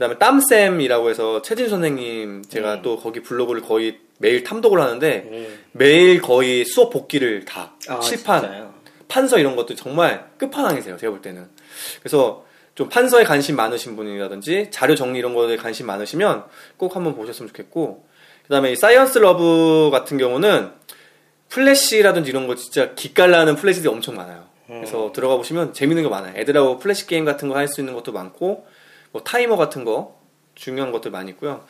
그다음에 0.00 0.16
땀쌤이라고 0.16 1.10
해서 1.10 1.42
최진 1.42 1.68
선생님 1.68 2.44
제가 2.48 2.76
음. 2.76 2.82
또 2.82 2.96
거기 2.96 3.20
블로그를 3.20 3.60
거의 3.60 3.98
매일 4.18 4.42
탐독을 4.44 4.80
하는데 4.80 5.28
음. 5.30 5.58
매일 5.72 6.22
거의 6.22 6.64
수업 6.64 6.88
복기를 6.88 7.44
다 7.44 7.74
아, 7.86 8.00
칠판 8.00 8.40
진짜요? 8.40 8.74
판서 9.08 9.38
이런 9.38 9.56
것도 9.56 9.74
정말 9.74 10.30
끝판왕이세요. 10.38 10.96
제가 10.96 11.10
볼 11.10 11.20
때는. 11.20 11.46
그래서 12.00 12.46
좀 12.74 12.88
판서에 12.88 13.24
관심 13.24 13.56
많으신 13.56 13.94
분이라든지 13.94 14.68
자료 14.70 14.94
정리 14.94 15.18
이런 15.18 15.34
거에 15.34 15.58
관심 15.58 15.84
많으시면 15.86 16.44
꼭 16.78 16.96
한번 16.96 17.14
보셨으면 17.14 17.48
좋겠고 17.48 18.06
그다음에 18.44 18.72
이 18.72 18.76
사이언스 18.76 19.18
러브 19.18 19.90
같은 19.92 20.16
경우는 20.16 20.70
플래시라든지 21.50 22.30
이런 22.30 22.46
거 22.46 22.54
진짜 22.54 22.94
기깔나는 22.94 23.56
플래시들이 23.56 23.92
엄청 23.92 24.14
많아요. 24.16 24.44
그래서 24.66 25.12
들어가 25.12 25.36
보시면 25.36 25.74
재밌는 25.74 26.04
거 26.04 26.08
많아요. 26.08 26.32
애들하고 26.38 26.78
플래시 26.78 27.06
게임 27.06 27.26
같은 27.26 27.48
거 27.50 27.56
할 27.56 27.68
수 27.68 27.82
있는 27.82 27.92
것도 27.92 28.12
많고 28.12 28.64
뭐 29.12 29.22
타이머 29.22 29.56
같은 29.56 29.84
거 29.84 30.18
중요한 30.54 30.92
것들 30.92 31.10
많이 31.10 31.30
있고요. 31.32 31.64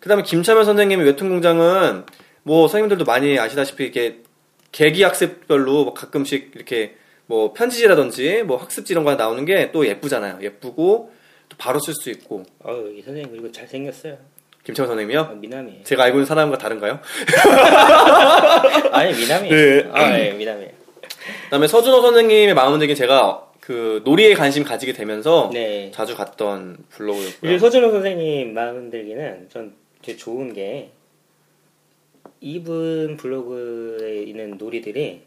그다음에 0.00 0.22
김차명 0.22 0.64
선생님의 0.64 1.06
웹툰 1.06 1.28
공장은 1.28 2.04
뭐 2.44 2.68
선생님들도 2.68 3.04
많이 3.04 3.38
아시다시피 3.38 3.84
이렇게 3.84 4.18
계기 4.72 5.02
학습별로 5.02 5.84
뭐 5.84 5.94
가끔씩 5.94 6.52
이렇게 6.54 6.96
뭐 7.26 7.52
편지지라든지 7.52 8.42
뭐 8.44 8.56
학습지 8.58 8.92
이런 8.92 9.04
거 9.04 9.14
나오는 9.14 9.44
게 9.44 9.70
또 9.72 9.86
예쁘잖아요. 9.86 10.38
예쁘고 10.42 11.12
또 11.48 11.56
바로 11.58 11.78
쓸 11.80 11.94
수 11.94 12.10
있고 12.10 12.44
어우, 12.64 12.92
이 12.94 13.02
선생님 13.02 13.30
그리고 13.32 13.50
잘 13.52 13.66
생겼어요. 13.66 14.16
김차면 14.64 14.88
선생님이요? 14.88 15.20
아, 15.20 15.32
미남이에요. 15.34 15.82
제가 15.84 16.04
알고 16.04 16.18
있는 16.18 16.26
사람과 16.26 16.58
다른가요? 16.58 17.00
아니, 18.92 19.12
미남이에요. 19.14 19.54
네. 19.82 19.90
아, 19.92 20.10
네, 20.10 20.32
미남이에요. 20.32 20.70
그다음에 21.44 21.66
서준호 21.66 22.02
선생님의 22.02 22.54
마음은 22.54 22.78
되게 22.78 22.94
제가 22.94 23.47
그 23.68 24.00
놀이에 24.02 24.32
관심 24.32 24.64
가지게 24.64 24.94
되면서 24.94 25.50
네. 25.52 25.90
자주 25.90 26.16
갔던 26.16 26.78
블로그였고요. 26.88 27.50
이제 27.50 27.58
서준호 27.58 27.90
선생님 27.90 28.54
마음 28.54 28.88
들기는 28.88 29.50
전 29.50 29.74
되게 30.00 30.16
좋은 30.16 30.54
게 30.54 30.90
이분 32.40 33.18
블로그에 33.18 34.22
있는 34.22 34.56
놀이들이 34.56 35.20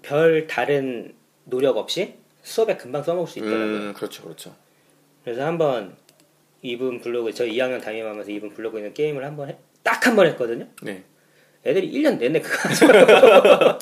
별 0.00 0.46
다른 0.46 1.12
노력 1.44 1.76
없이 1.76 2.14
수업에 2.42 2.78
금방 2.78 3.02
써먹을 3.02 3.28
수 3.28 3.38
있더라고요. 3.40 3.66
음, 3.66 3.92
그렇죠, 3.94 4.22
그렇죠. 4.22 4.54
그래서 5.22 5.44
한번 5.44 5.94
이분 6.62 7.02
블로그 7.02 7.34
저 7.34 7.44
2학년 7.44 7.82
담임하면서 7.82 8.30
이분 8.30 8.54
블로그에 8.54 8.80
있는 8.80 8.94
게임을 8.94 9.22
한번 9.22 9.54
딱 9.82 10.06
한 10.06 10.16
번 10.16 10.26
했거든요. 10.28 10.66
네. 10.80 11.02
애들이 11.66 11.90
1년 11.92 12.18
내내 12.18 12.40
그거 12.40 12.68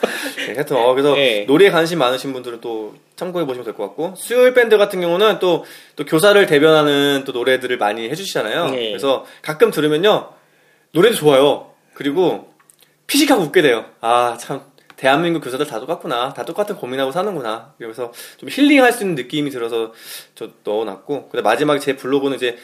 네, 0.46 0.54
하여튼 0.54 0.76
어, 0.76 0.92
그래서 0.94 1.14
네. 1.14 1.44
놀이에 1.46 1.70
관심 1.70 1.98
많으신 1.98 2.32
분들은 2.32 2.60
또 2.60 2.94
참고해 3.16 3.44
보시면 3.46 3.64
될 3.64 3.74
것 3.74 3.84
같고 3.88 4.14
수요일 4.16 4.54
밴드 4.54 4.76
같은 4.78 5.00
경우는 5.00 5.38
또 5.38 5.64
또 5.96 6.04
교사를 6.04 6.44
대변하는 6.46 7.22
또 7.24 7.32
노래들을 7.32 7.76
많이 7.78 8.08
해주시잖아요. 8.10 8.70
네. 8.70 8.88
그래서 8.90 9.24
가끔 9.42 9.70
들으면요 9.70 10.30
노래도 10.92 11.14
좋아요. 11.16 11.70
그리고 11.94 12.52
피식하고 13.06 13.42
웃게 13.42 13.62
돼요. 13.62 13.84
아 14.00 14.36
참 14.40 14.62
대한민국 14.96 15.40
교사들 15.40 15.66
다 15.66 15.80
똑같구나. 15.80 16.32
다 16.34 16.44
똑같은 16.44 16.76
고민하고 16.76 17.12
사는구나. 17.12 17.74
이러면서 17.78 18.12
좀 18.38 18.48
힐링할 18.50 18.92
수 18.92 19.02
있는 19.02 19.14
느낌이 19.16 19.50
들어서 19.50 19.92
저 20.34 20.48
넣어놨고 20.64 21.28
근데 21.30 21.42
마지막에 21.42 21.78
제 21.80 21.96
블로그는 21.96 22.36
이제 22.36 22.56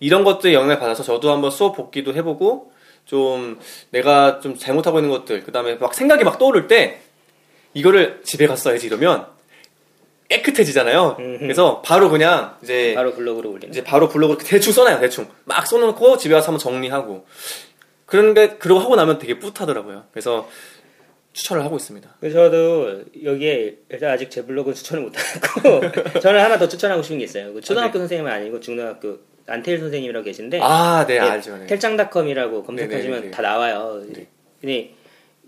이런 0.00 0.22
것들에 0.24 0.52
영향을 0.54 0.78
받아서 0.78 1.02
저도 1.02 1.32
한번 1.32 1.50
수업 1.50 1.76
복귀도 1.76 2.14
해보고 2.14 2.72
좀 3.08 3.58
내가 3.90 4.38
좀 4.40 4.56
잘못하고 4.56 4.98
있는 4.98 5.10
것들 5.10 5.42
그 5.42 5.50
다음에 5.50 5.76
막 5.76 5.94
생각이 5.94 6.24
막 6.24 6.38
떠오를 6.38 6.68
때 6.68 7.00
이거를 7.72 8.20
집에 8.22 8.46
써야지 8.54 8.86
이러면 8.86 9.26
깨끗해지잖아요. 10.28 11.16
음흠. 11.18 11.38
그래서 11.38 11.80
바로 11.80 12.10
그냥 12.10 12.58
이제 12.62 12.92
바로 12.94 13.14
블로그로 13.14 13.50
올리는. 13.50 13.70
이제 13.70 13.82
바로 13.82 14.10
블로그로 14.10 14.38
대충 14.38 14.74
써놔요. 14.74 15.00
대충 15.00 15.26
막 15.46 15.66
써놓고 15.66 16.18
집에 16.18 16.34
와서 16.34 16.48
한번 16.48 16.58
정리하고 16.58 17.26
그런데 18.04 18.56
그러고 18.58 18.80
하고 18.80 18.94
나면 18.94 19.18
되게 19.18 19.38
뿌듯하더라고요. 19.38 20.04
그래서 20.12 20.46
추천을 21.32 21.64
하고 21.64 21.76
있습니다. 21.76 22.16
그래서 22.20 22.44
저도 22.44 23.04
여기에 23.24 23.76
일단 23.88 24.10
아직 24.10 24.30
제 24.30 24.44
블로그는 24.44 24.74
추천을 24.74 25.04
못하고 25.04 25.80
저는 26.20 26.40
하나 26.40 26.58
더 26.58 26.68
추천하고 26.68 27.00
싶은 27.00 27.18
게 27.18 27.24
있어요. 27.24 27.54
그 27.54 27.62
초등학교 27.62 27.90
아, 27.90 27.92
네. 27.92 27.98
선생님은 28.00 28.30
아니고 28.30 28.60
중등학교 28.60 29.18
안태일 29.48 29.78
선생님이라고 29.80 30.24
계신데 30.24 30.60
아, 30.62 31.04
네, 31.06 31.14
예, 31.14 31.18
알죠. 31.20 31.56
네. 31.56 31.66
텔짱닷컴이라고 31.66 32.62
검색하시면 32.64 33.10
네, 33.16 33.20
네, 33.20 33.26
네. 33.26 33.30
다 33.30 33.42
나와요. 33.42 34.02
네. 34.08 34.26
근데 34.60 34.90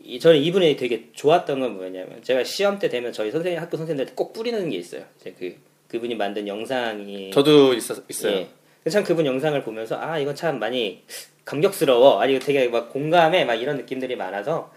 이- 0.03 0.19
저는 0.19 0.39
이분이 0.41 0.77
되게 0.77 1.09
좋았던 1.13 1.61
건 1.61 1.77
뭐냐면 1.77 2.23
제가 2.23 2.43
시험 2.45 2.79
때 2.79 2.89
되면 2.89 3.13
저희 3.13 3.31
선생님 3.31 3.61
학교 3.61 3.77
선생님들한테 3.77 4.15
꼭 4.15 4.33
뿌리는 4.33 4.69
게 4.71 4.77
있어요. 4.77 5.03
그 5.39 5.57
그분이 5.89 6.15
만든 6.15 6.47
영상이 6.49 7.31
저도 7.33 7.75
있어, 7.75 7.97
있어요. 8.09 8.47
예. 8.87 8.91
참 8.91 9.05
그분 9.05 9.27
영상을 9.27 9.63
보면서 9.63 9.99
아 10.01 10.19
이건 10.19 10.35
참 10.35 10.59
많이 10.59 11.03
감격스러워. 11.45 12.21
아니 12.21 12.39
되게 12.39 12.69
막 12.69 12.91
공감해 12.91 13.45
막 13.45 13.55
이런 13.55 13.77
느낌들이 13.77 14.17
많아서 14.17 14.73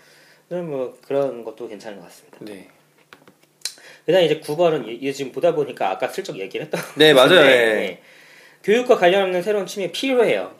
저는 0.49 0.69
뭐 0.69 0.97
그런 1.07 1.43
것도 1.43 1.67
괜찮은 1.69 1.99
것 1.99 2.05
같습니다. 2.05 2.38
네. 2.41 2.67
그다음 4.05 4.25
이제 4.25 4.39
9번은 4.41 4.86
이게 4.88 5.13
지금 5.13 5.31
보다 5.31 5.55
보니까 5.55 5.91
아까 5.91 6.09
슬쩍 6.09 6.38
얘기를 6.38 6.65
했던 6.65 6.81
네, 6.97 7.13
맞아요. 7.13 7.39
예. 7.45 7.47
예. 7.95 7.99
교육과 8.63 8.97
관련 8.97 9.23
없는 9.23 9.41
새로운 9.43 9.65
취미 9.65 9.91
필요해요. 9.91 10.52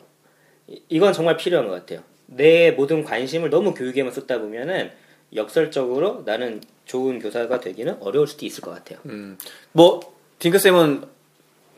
이- 0.68 0.80
이건 0.88 1.12
정말 1.12 1.36
필요한 1.36 1.68
것 1.68 1.74
같아요. 1.74 2.00
내 2.26 2.70
모든 2.70 3.04
관심을 3.04 3.50
너무 3.50 3.74
교육에만 3.74 4.12
쏟다 4.12 4.38
보면은 4.38 4.90
역설적으로 5.34 6.22
나는 6.24 6.60
좋은 6.86 7.18
교사가 7.18 7.60
되기는 7.60 7.96
어려울 8.00 8.26
수도 8.26 8.46
있을 8.46 8.62
것 8.62 8.70
같아요. 8.72 8.98
음. 9.06 9.36
뭐 9.72 10.00
딩크 10.38 10.58
쌤은 10.58 11.02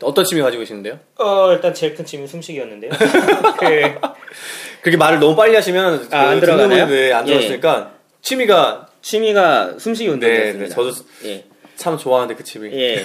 어떤 0.03 0.25
취미 0.25 0.41
가지고 0.41 0.61
계시는데요? 0.61 0.99
어 1.17 1.51
일단 1.53 1.73
제일 1.73 1.95
큰 1.95 2.05
취미 2.05 2.27
숨쉬기였는데요. 2.27 2.91
그 3.59 3.65
그렇게 4.81 4.97
말을 4.97 5.19
너무 5.19 5.35
빨리 5.35 5.55
하시면 5.55 6.07
아, 6.11 6.29
안그 6.29 6.41
들어가나요? 6.41 6.69
듣는 6.69 6.87
분들 6.87 7.13
안 7.13 7.27
예. 7.27 7.33
들었으니까 7.33 7.93
취미가 8.21 8.89
취미가 9.01 9.79
숨쉬기 9.79 10.09
운동이었습니다. 10.09 10.59
네, 10.59 10.69
네, 10.69 10.69
저도 10.69 10.91
예. 11.25 11.45
참 11.75 11.97
좋아하는데 11.97 12.35
그 12.35 12.43
취미. 12.43 12.71
예. 12.73 13.01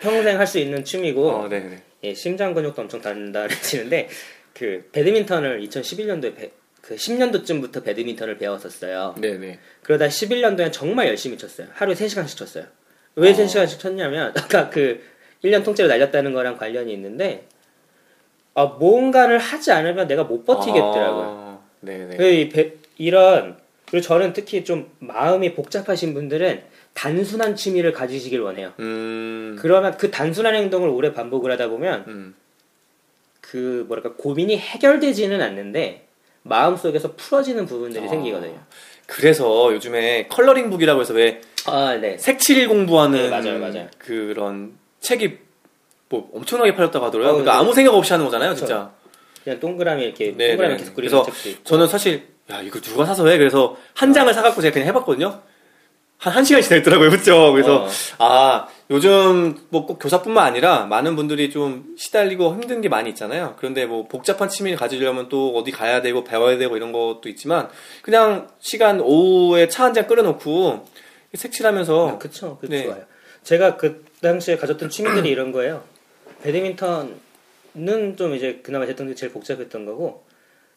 평생 0.00 0.38
할 0.38 0.46
수 0.46 0.58
있는 0.58 0.84
취미고 0.84 1.28
어, 1.30 1.48
네, 1.48 1.60
네. 1.60 1.82
예, 2.06 2.14
심장 2.14 2.54
근육도 2.54 2.82
엄청 2.82 3.00
단단해지는데 3.00 4.08
그 4.54 4.88
배드민턴을 4.92 5.60
2011년도에 5.62 6.50
그 6.80 6.94
10년도쯤부터 6.94 7.82
배드민턴을 7.82 8.38
배웠었어요. 8.38 9.16
네네. 9.18 9.58
그러다 9.82 10.06
11년도엔 10.06 10.72
정말 10.72 11.08
열심히 11.08 11.36
쳤어요. 11.36 11.66
하루에 11.72 11.94
3시간씩 11.96 12.36
쳤어요. 12.36 12.64
왜 13.16 13.30
어. 13.30 13.34
3시간씩 13.34 13.80
쳤냐면 13.80 14.32
아까 14.38 14.70
그 14.70 15.02
1년 15.42 15.64
통째로 15.64 15.88
날렸다는 15.88 16.32
거랑 16.32 16.58
관련이 16.58 16.92
있는데 16.92 17.48
아, 18.54 18.64
뭔가를 18.66 19.38
하지 19.38 19.72
않으면 19.72 20.06
내가 20.06 20.22
못 20.24 20.44
버티겠더라고요. 20.44 21.22
아, 21.24 21.58
네네. 21.80 22.16
그이 22.16 22.48
배- 22.48 22.74
이런 22.98 23.58
그리고 23.90 24.02
저는 24.06 24.32
특히 24.32 24.64
좀 24.64 24.90
마음이 25.00 25.54
복잡하신 25.54 26.14
분들은 26.14 26.62
단순한 26.96 27.56
취미를 27.56 27.92
가지시길 27.92 28.40
원해요. 28.40 28.72
음. 28.80 29.56
그러면 29.60 29.96
그 29.98 30.10
단순한 30.10 30.54
행동을 30.54 30.88
오래 30.88 31.12
반복을 31.12 31.52
하다 31.52 31.68
보면 31.68 32.04
음. 32.08 32.34
그 33.42 33.84
뭐랄까 33.86 34.14
고민이 34.16 34.56
해결되지는 34.56 35.42
않는데 35.42 36.08
마음 36.42 36.76
속에서 36.76 37.12
풀어지는 37.14 37.66
부분들이 37.66 38.06
아. 38.06 38.08
생기거든요. 38.08 38.58
그래서 39.06 39.72
요즘에 39.74 40.26
컬러링북이라고 40.28 41.02
해서 41.02 41.12
왜 41.12 41.42
아, 41.66 41.94
네. 41.96 42.16
색칠 42.16 42.66
공부하는 42.66 43.24
네, 43.24 43.28
맞아요, 43.28 43.58
맞아요. 43.58 43.88
그런 43.98 44.72
책이 45.00 45.38
뭐 46.08 46.30
엄청나게 46.32 46.74
팔렸다고 46.74 47.04
하더라고요. 47.04 47.28
어, 47.28 47.32
그러니까 47.34 47.52
네. 47.52 47.58
아무 47.58 47.74
생각 47.74 47.94
없이 47.94 48.12
하는 48.12 48.24
거잖아요, 48.24 48.50
그쵸. 48.50 48.60
진짜. 48.66 48.90
그냥 49.44 49.60
동그라미 49.60 50.02
이렇게 50.02 50.34
네, 50.34 50.48
동그라미 50.48 50.74
네. 50.74 50.80
계속 50.80 50.94
그리는 50.94 51.22
그래서. 51.24 51.60
저는 51.62 51.88
사실 51.88 52.26
야 52.50 52.62
이거 52.62 52.80
누가 52.80 53.04
사서 53.04 53.28
해? 53.28 53.36
그래서 53.36 53.76
한 53.92 54.14
장을 54.14 54.32
사갖고 54.32 54.62
제가 54.62 54.72
그냥 54.72 54.88
해봤거든요. 54.88 55.42
한 56.18 56.42
1시간 56.44 56.62
지나있더라고요. 56.62 57.10
그렇죠? 57.10 57.52
그래서 57.52 57.84
어. 57.84 57.88
아 58.18 58.68
요즘 58.90 59.56
뭐 59.68 59.86
꼭 59.86 59.98
교사뿐만 59.98 60.44
아니라 60.44 60.86
많은 60.86 61.14
분들이 61.14 61.50
좀 61.50 61.94
시달리고 61.98 62.54
힘든 62.54 62.80
게 62.80 62.88
많이 62.88 63.10
있잖아요. 63.10 63.54
그런데 63.58 63.84
뭐 63.86 64.06
복잡한 64.08 64.48
취미를 64.48 64.78
가지려면 64.78 65.28
또 65.28 65.54
어디 65.56 65.70
가야 65.70 66.02
되고 66.02 66.24
배워야 66.24 66.56
되고 66.58 66.76
이런 66.76 66.92
것도 66.92 67.22
있지만 67.28 67.68
그냥 68.02 68.48
시간 68.60 69.00
오후에 69.00 69.68
차 69.68 69.84
한 69.84 69.94
잔 69.94 70.06
끓여놓고 70.06 70.86
색칠하면서 71.34 72.08
아, 72.08 72.18
그쵸, 72.18 72.58
그 72.60 72.66
네. 72.66 72.84
좋아요. 72.84 73.04
제가 73.44 73.76
그 73.76 74.04
당시에 74.22 74.56
가졌던 74.56 74.88
취미들이 74.90 75.28
이런 75.28 75.52
거예요. 75.52 75.84
배드민턴은 76.42 78.16
좀 78.16 78.34
이제 78.34 78.60
그나마 78.62 78.86
했던 78.86 79.06
게 79.08 79.14
제일 79.14 79.32
복잡했던 79.32 79.84
거고 79.84 80.24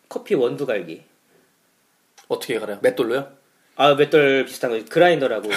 커피 0.10 0.36
원두 0.36 0.66
갈기. 0.66 1.04
어떻게 2.28 2.60
갈아요? 2.60 2.78
맷돌로요? 2.82 3.39
아, 3.82 3.96
맷돌 3.96 4.44
비슷한 4.46 4.72
거 4.72 4.86
그라인더라고. 4.90 5.50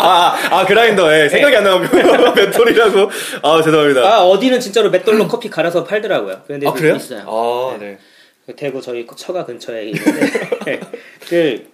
아, 0.00 0.36
아 0.50 0.66
그라인더 0.66 1.16
예, 1.16 1.28
생각이 1.28 1.54
안 1.54 1.62
나고 1.62 1.78
맷돌이라고 2.34 3.08
아 3.42 3.62
죄송합니다. 3.62 4.00
아, 4.02 4.22
어디는 4.24 4.58
진짜로 4.58 4.90
맷돌로 4.90 5.28
커피 5.28 5.48
갈아서 5.48 5.84
팔더라고요. 5.84 6.42
그런데 6.44 6.66
아 6.66 6.72
그래요? 6.72 6.96
있어요. 6.96 7.20
아 7.24 7.78
네. 7.78 7.98
그 8.46 8.56
대구 8.56 8.82
저희 8.82 9.06
처가 9.06 9.44
근처에 9.44 9.84
있는데 9.90 10.80
그 11.28 11.70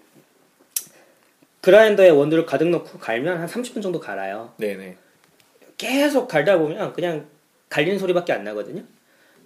그라인더에 1.62 2.10
원두를 2.10 2.44
가득 2.44 2.68
넣고 2.68 2.98
갈면 2.98 3.38
한 3.38 3.46
30분 3.48 3.80
정도 3.82 3.98
갈아요. 3.98 4.52
네네. 4.58 4.96
계속 5.78 6.28
갈다 6.28 6.58
보면 6.58 6.92
그냥 6.92 7.28
갈리는 7.70 7.98
소리밖에 7.98 8.34
안 8.34 8.44
나거든요. 8.44 8.82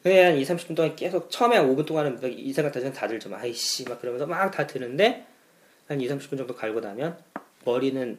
그냥 0.03 0.25
한 0.27 0.37
2, 0.37 0.43
30분 0.43 0.75
동안 0.75 0.97
계속 0.97 1.31
처음에 1.31 1.57
한 1.57 1.69
5분 1.69 1.87
동안은 1.87 2.19
막이 2.21 2.53
생각 2.53 2.73
다시는 2.73 2.93
다들 2.93 3.21
좀 3.21 3.33
아이씨 3.35 3.85
막 3.89 4.01
그러면서 4.01 4.27
막 4.27 4.51
다 4.51 4.67
드는데 4.67 5.25
한 5.89 6.01
2, 6.01 6.09
30분 6.09 6.37
정도 6.37 6.55
갈고 6.55 6.81
나면 6.81 7.17
머리는 7.65 8.19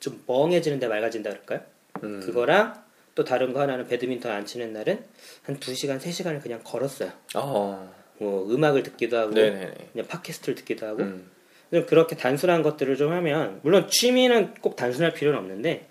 좀 0.00 0.22
멍해지는데 0.26 0.86
맑아진다 0.88 1.30
그럴까요? 1.30 1.60
음. 2.02 2.20
그거랑 2.20 2.82
또 3.14 3.24
다른 3.24 3.52
거 3.52 3.60
하나는 3.60 3.86
배드민턴 3.88 4.30
안 4.30 4.46
치는 4.46 4.72
날은 4.72 5.04
한 5.42 5.58
2시간, 5.58 6.00
3시간을 6.00 6.42
그냥 6.42 6.60
걸었어요. 6.62 7.10
어. 7.34 7.92
뭐 8.18 8.48
음악을 8.48 8.82
듣기도 8.82 9.16
하고 9.16 9.32
네네네. 9.32 9.74
그냥 9.92 10.06
팟캐스트를 10.06 10.54
듣기도 10.56 10.86
하고 10.86 11.02
음. 11.02 11.30
좀 11.72 11.84
그렇게 11.86 12.16
단순한 12.16 12.62
것들을 12.62 12.96
좀 12.96 13.12
하면 13.12 13.60
물론 13.62 13.88
취미는 13.90 14.54
꼭 14.54 14.76
단순할 14.76 15.14
필요는 15.14 15.38
없는데 15.38 15.88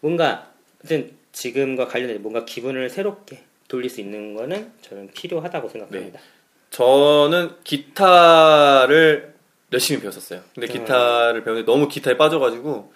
뭔가 0.00 0.50
하여튼 0.80 1.12
지금과 1.32 1.88
관련된 1.88 2.22
뭔가 2.22 2.44
기분을 2.44 2.88
새롭게 2.88 3.42
돌릴 3.68 3.90
수 3.90 4.00
있는 4.00 4.34
거는 4.34 4.72
저는 4.82 5.10
필요하다고 5.12 5.68
생각합니다. 5.68 6.20
저는 6.70 7.56
기타를 7.64 9.33
열심히 9.74 10.00
배웠었어요. 10.00 10.40
근데 10.54 10.66
음. 10.66 10.72
기타를 10.72 11.44
배우는데 11.44 11.70
너무 11.70 11.88
기타에 11.88 12.16
빠져가지고 12.16 12.92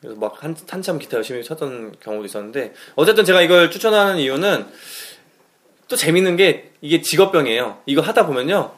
그래서 0.00 0.18
막 0.18 0.42
한, 0.42 0.56
한참 0.68 0.98
기타 0.98 1.16
열심히 1.16 1.42
쳤던 1.42 1.96
경우도 2.00 2.26
있었는데 2.26 2.74
어쨌든 2.94 3.24
제가 3.24 3.42
이걸 3.42 3.70
추천하는 3.70 4.18
이유는 4.18 4.66
또 5.88 5.96
재밌는 5.96 6.36
게 6.36 6.70
이게 6.80 7.00
직업병이에요. 7.00 7.82
이거 7.86 8.02
하다 8.02 8.26
보면요 8.26 8.72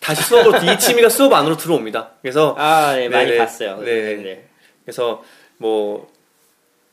다시 0.00 0.22
수업으로 0.24 0.58
이 0.58 0.78
취미가 0.78 1.08
수업 1.08 1.32
안으로 1.32 1.56
들어옵니다. 1.56 2.12
그래서 2.20 2.54
아, 2.58 2.94
네, 2.94 3.08
많이 3.08 3.26
네네. 3.26 3.38
봤어요. 3.38 3.80
네. 3.80 4.48
그래서 4.84 5.22
뭐 5.56 6.10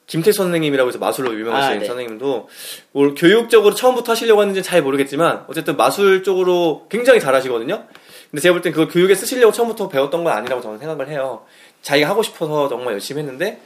김태 0.07 0.31
선생님이라고 0.31 0.89
해서 0.89 0.99
마술로 0.99 1.33
유명하신 1.33 1.71
아, 1.71 1.79
네. 1.79 1.85
선생님도 1.85 2.49
뭘 2.91 3.15
교육적으로 3.15 3.73
처음부터 3.73 4.11
하시려고 4.11 4.41
하는지는 4.41 4.63
잘 4.63 4.81
모르겠지만 4.81 5.45
어쨌든 5.47 5.75
마술 5.75 6.23
쪽으로 6.23 6.87
굉장히 6.89 7.19
잘하시거든요. 7.19 7.87
근데 8.33 8.41
제가 8.41 8.53
볼 8.55 8.61
땐 8.63 8.71
그걸 8.71 8.87
교육에 8.87 9.13
쓰시려고 9.13 9.51
처음부터 9.53 9.89
배웠던 9.89 10.23
건 10.23 10.33
아니라고 10.33 10.59
저는 10.59 10.79
생각을 10.79 11.07
해요. 11.07 11.45
자기가 11.83 12.09
하고 12.09 12.23
싶어서 12.23 12.67
정말 12.67 12.93
열심히 12.93 13.19
했는데 13.21 13.61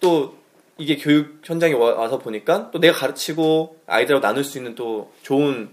또 0.00 0.36
이게 0.78 0.96
교육 0.96 1.38
현장에 1.44 1.74
와- 1.74 1.94
와서 1.94 2.18
보니까 2.18 2.72
또 2.72 2.80
내가 2.80 2.92
가르치고 2.98 3.82
아이들하고 3.86 4.20
나눌 4.20 4.42
수 4.42 4.58
있는 4.58 4.74
또 4.74 5.12
좋은 5.22 5.68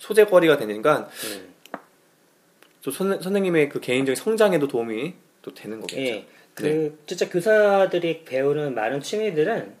소재거리가 0.00 0.58
되니까 0.58 1.08
음. 1.24 1.54
또 2.82 2.90
선, 2.90 3.22
선생님의 3.22 3.70
그 3.70 3.80
개인적인 3.80 4.16
성장에도 4.16 4.68
도움이 4.68 5.14
또 5.40 5.54
되는 5.54 5.80
거겠죠. 5.80 6.00
예. 6.02 6.26
그 6.52 6.62
네. 6.64 6.92
진짜 7.06 7.30
교사들이 7.30 8.24
배우는 8.26 8.74
많은 8.74 9.00
취미들은 9.00 9.72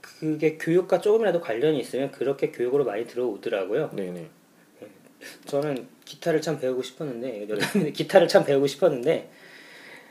그게 0.00 0.56
교육과 0.56 1.02
조금이라도 1.02 1.42
관련이 1.42 1.78
있으면 1.78 2.10
그렇게 2.10 2.50
교육으로 2.50 2.84
많이 2.86 3.06
들어오더라고요. 3.06 3.90
네네. 3.92 4.30
저는 5.44 5.86
기타를 6.10 6.40
참 6.42 6.58
배우고 6.58 6.82
싶었는데 6.82 7.46
기타를 7.94 8.26
참 8.26 8.44
배우고 8.44 8.66
싶었는데 8.66 9.30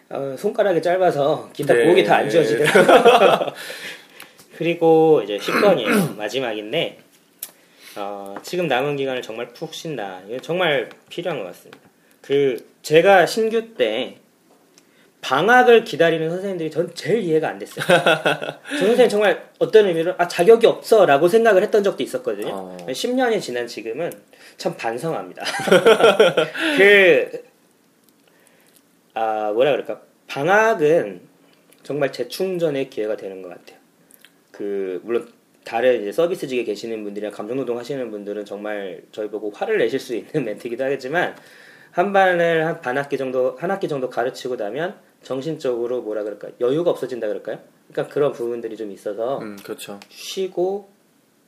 어, 0.10 0.36
손가락이 0.38 0.82
짧아서 0.82 1.50
기타 1.54 1.74
네. 1.74 1.86
목이 1.86 2.04
다 2.06 2.16
안 2.16 2.30
지워지더라고요. 2.30 3.54
그리고 4.58 5.22
이제 5.24 5.38
10번이에요. 5.38 6.16
마지막인데 6.18 7.00
어, 7.98 8.36
지금 8.44 8.68
남은 8.68 8.96
기간을 8.96 9.22
정말 9.22 9.50
푹 9.50 9.74
쉰다. 9.74 10.22
이건 10.28 10.42
정말 10.42 10.90
필요한 11.10 11.40
것 11.40 11.46
같습니다. 11.48 11.78
그 12.22 12.66
제가 12.82 13.26
신규 13.26 13.74
때 13.76 14.18
방학을 15.22 15.84
기다리는 15.84 16.30
선생님들이 16.30 16.72
전 16.72 16.94
제일 16.96 17.20
이해가 17.20 17.50
안 17.50 17.60
됐어요. 17.60 17.86
저 18.72 18.78
선생님 18.78 19.10
정말 19.10 19.50
어떤 19.60 19.86
의미로 19.88 20.14
아 20.18 20.28
자격이 20.28 20.66
없어라고 20.66 21.28
생각을 21.28 21.62
했던 21.62 21.84
적도 21.84 22.02
있었거든요. 22.04 22.50
어. 22.54 22.78
10년이 22.88 23.42
지난 23.42 23.68
지금은 23.68 24.12
참 24.58 24.76
반성합니다. 24.78 25.44
그, 26.78 27.44
아, 29.14 29.52
뭐라 29.54 29.72
그럴까. 29.72 30.02
방학은 30.28 31.22
정말 31.84 32.12
재충전의 32.12 32.90
기회가 32.90 33.16
되는 33.18 33.42
것 33.42 33.50
같아요. 33.50 33.78
그, 34.52 35.02
물론, 35.04 35.28
다른 35.66 36.02
이제 36.02 36.12
서비스직에 36.12 36.64
계시는 36.64 37.04
분들이나 37.04 37.32
감정노동 37.32 37.78
하시는 37.78 38.10
분들은 38.12 38.46
정말 38.46 39.02
저희 39.12 39.30
보고 39.30 39.52
화를 39.52 39.78
내실 39.80 40.00
수 40.00 40.16
있는 40.16 40.46
멘트이기도 40.46 40.84
하겠지만, 40.84 41.36
한 41.92 42.14
반을 42.14 42.66
한 42.66 42.82
반 42.82 42.98
학기 42.98 43.18
정도, 43.18 43.56
한 43.60 43.72
학기 43.72 43.88
정도 43.88 44.10
가르치고 44.10 44.56
나면 44.56 44.96
정신적으로 45.24 46.02
뭐라 46.02 46.24
그럴까. 46.24 46.50
여유가 46.62 46.92
없어진다 46.92 47.28
그럴까요? 47.28 47.60
그러니까 47.92 48.14
그런 48.14 48.32
부분들이 48.32 48.78
좀 48.78 48.92
있어서 48.92 49.40
음, 49.40 49.58
그렇죠. 49.64 50.00
쉬고 50.10 50.90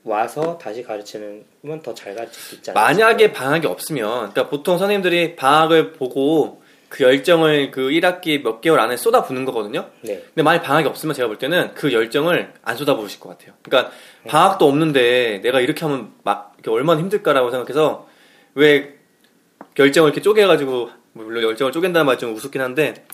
와서 0.03 0.57
다시 0.57 0.81
가르치는 0.81 1.45
건더잘 1.61 2.15
가르칠 2.15 2.41
수 2.41 2.55
있지 2.55 2.71
않을까 2.71 2.81
만약에 2.81 3.31
방학이 3.31 3.67
없으면, 3.67 4.31
그러니까 4.31 4.49
보통 4.49 4.77
선생님들이 4.77 5.35
방학을 5.35 5.93
보고 5.93 6.61
그 6.89 7.03
열정을 7.05 7.71
그 7.71 7.89
1학기 7.89 8.43
몇 8.43 8.59
개월 8.59 8.79
안에 8.81 8.97
쏟아부는 8.97 9.45
거거든요. 9.45 9.87
네. 10.01 10.21
근데 10.25 10.43
만약 10.43 10.63
방학이 10.63 10.87
없으면 10.89 11.15
제가 11.15 11.27
볼 11.27 11.37
때는 11.37 11.73
그 11.73 11.93
열정을 11.93 12.53
안 12.63 12.75
쏟아부으실 12.75 13.19
것 13.19 13.29
같아요. 13.29 13.53
그러니까 13.61 13.93
방학도 14.27 14.67
없는데 14.67 15.39
내가 15.41 15.61
이렇게 15.61 15.85
하면 15.85 16.11
막 16.23 16.57
얼마나 16.67 16.99
힘들까라고 16.99 17.49
생각해서 17.49 18.09
왜 18.55 18.95
열정을 19.79 20.09
이렇게 20.09 20.21
쪼개가지고 20.21 20.89
물론 21.13 21.43
열정을 21.43 21.71
쪼갠다는 21.71 22.05
말이 22.05 22.17
좀 22.17 22.35
우습긴 22.35 22.61
한데 22.61 23.05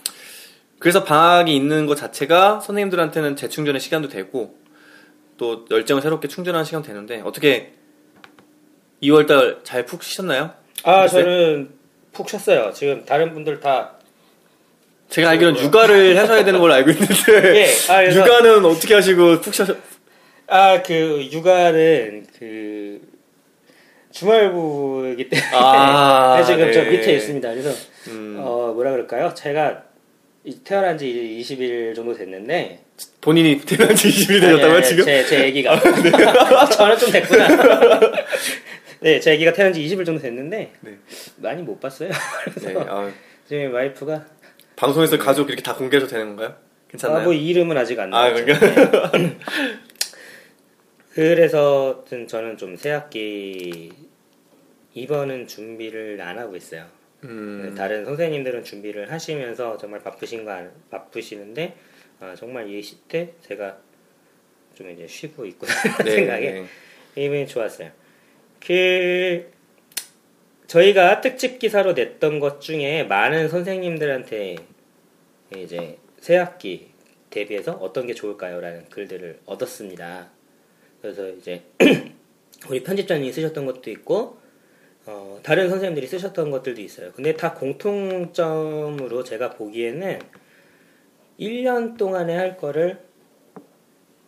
그래서 0.78 1.04
방학이 1.04 1.54
있는 1.54 1.86
것 1.86 1.96
자체가 1.96 2.60
선생님들한테는 2.60 3.36
재충전의 3.36 3.80
시간도 3.80 4.08
되고 4.08 4.56
또 5.36 5.64
열정을 5.70 6.02
새롭게 6.02 6.28
충전하는 6.28 6.64
시간 6.64 6.82
도 6.82 6.88
되는데 6.88 7.20
어떻게 7.24 7.72
2월달 9.02 9.64
잘 9.64 9.84
푹 9.86 10.02
쉬셨나요? 10.02 10.52
아 10.84 11.02
글쎄? 11.02 11.22
저는 11.22 11.70
푹 12.12 12.28
쉬었어요. 12.28 12.72
지금 12.72 13.04
다른 13.04 13.32
분들 13.34 13.60
다 13.60 13.92
제가 15.08 15.30
알기로는 15.30 15.62
육아를 15.62 16.16
하셔야 16.18 16.44
되는 16.44 16.60
걸로 16.60 16.74
알고 16.74 16.90
있는데 16.90 17.56
예, 17.64 17.92
아, 17.92 18.04
육아는 18.04 18.64
어떻게 18.64 18.94
하시고 18.94 19.40
푹 19.40 19.54
쉬셨 19.54 19.76
아, 20.50 20.82
그, 20.82 21.28
육아는, 21.30 22.26
그, 22.38 23.00
주말부이기 24.12 25.28
때문에. 25.28 25.50
아, 25.52 26.42
지금 26.46 26.72
저 26.72 26.84
네. 26.84 26.90
밑에 26.90 27.12
있습니다. 27.16 27.50
그래서, 27.50 27.70
음, 28.08 28.36
어, 28.40 28.72
뭐라 28.72 28.92
그럴까요? 28.92 29.34
제가 29.34 29.70
이- 29.70 29.74
태어난 30.64 30.96
지 30.96 31.10
이제 31.10 31.54
20일 31.56 31.94
정도 31.94 32.14
됐는데. 32.14 32.80
본인이 33.20 33.60
태어난 33.60 33.94
지 33.94 34.08
20일이 34.08 34.30
아니, 34.32 34.40
되셨다고요, 34.40 34.76
아니, 34.76 34.86
지금? 34.86 35.04
제, 35.04 35.24
제 35.26 35.46
애기가. 35.46 35.78
저는 36.70 36.98
좀 36.98 37.10
됐구나. 37.10 37.48
네, 39.00 39.20
제 39.20 39.32
애기가 39.32 39.52
태어난 39.52 39.72
지 39.72 39.80
20일 39.84 40.04
정도 40.06 40.20
됐는데. 40.22 40.72
네. 40.80 40.98
많이 41.36 41.62
못 41.62 41.78
봤어요. 41.80 42.10
네, 42.62 42.74
아, 42.88 43.10
지금 43.46 43.72
와이프가. 43.74 44.26
방송에서 44.76 45.18
가족 45.18 45.48
이렇게 45.48 45.62
다 45.62 45.74
공개해도 45.74 46.06
되는 46.06 46.28
건가요? 46.28 46.56
괜찮나요? 46.88 47.20
아, 47.20 47.24
뭐 47.24 47.32
이름은 47.32 47.76
아직 47.76 47.98
안 48.00 48.12
아, 48.14 48.28
나왔죠. 48.30 48.44
그러니까. 48.44 49.10
네. 49.18 49.38
그래서 51.12 52.04
저는 52.28 52.56
좀 52.56 52.76
새 52.76 52.90
학기 52.90 53.90
이번은 54.94 55.46
준비를 55.46 56.20
안 56.22 56.38
하고 56.38 56.56
있어요. 56.56 56.86
음, 57.24 57.74
다른 57.76 58.04
선생님들은 58.04 58.62
준비를 58.64 59.10
하시면서 59.10 59.76
정말 59.76 60.00
바쁘신 60.00 60.44
거 60.44 60.52
알- 60.52 60.72
바쁘시는데 60.90 61.74
아, 62.20 62.34
정말 62.36 62.68
이 62.70 62.80
시대 62.82 63.32
제가 63.42 63.78
좀 64.74 64.90
이제 64.90 65.06
쉬고 65.06 65.44
있구나 65.46 65.72
네, 66.04 66.10
생각에 66.12 66.50
네. 66.52 66.66
기분이 67.14 67.46
좋았어요. 67.48 67.90
그 68.64 69.50
저희가 70.68 71.20
특집 71.20 71.58
기사로 71.58 71.94
냈던 71.94 72.38
것 72.40 72.60
중에 72.60 73.02
많은 73.04 73.48
선생님들한테 73.48 74.56
이제 75.56 75.98
새 76.20 76.36
학기 76.36 76.90
대비해서 77.30 77.72
어떤 77.72 78.06
게 78.06 78.14
좋을까요라는 78.14 78.88
글들을 78.90 79.40
얻었습니다. 79.46 80.30
그래서 81.00 81.28
이제 81.30 81.62
우리 82.68 82.82
편집자님이 82.82 83.32
쓰셨던 83.32 83.66
것도 83.66 83.90
있고 83.90 84.38
어, 85.10 85.40
다른 85.42 85.70
선생님들이 85.70 86.06
쓰셨던 86.06 86.50
것들도 86.50 86.80
있어요. 86.82 87.12
근데 87.12 87.34
다 87.34 87.54
공통점으로 87.54 89.24
제가 89.24 89.50
보기에는 89.50 90.20
1년 91.40 91.96
동안에 91.96 92.36
할 92.36 92.56
거를 92.56 93.00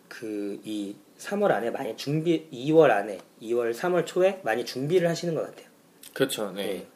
그 0.08 0.58
이 0.64 0.96
3월 1.20 1.50
안에 1.50 1.70
많이 1.70 1.96
준비 1.96 2.48
2월 2.50 2.90
안에 2.90 3.18
2월 3.42 3.74
3월 3.74 4.06
초에 4.06 4.40
많이 4.42 4.64
준비를 4.64 5.08
하시는 5.08 5.34
것 5.34 5.42
같아요. 5.42 5.66
그렇죠, 6.14 6.50
네. 6.52 6.86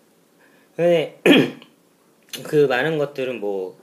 네. 0.77 1.21
그 2.43 2.67
많은 2.67 2.99
것들은 2.99 3.39
뭐, 3.39 3.79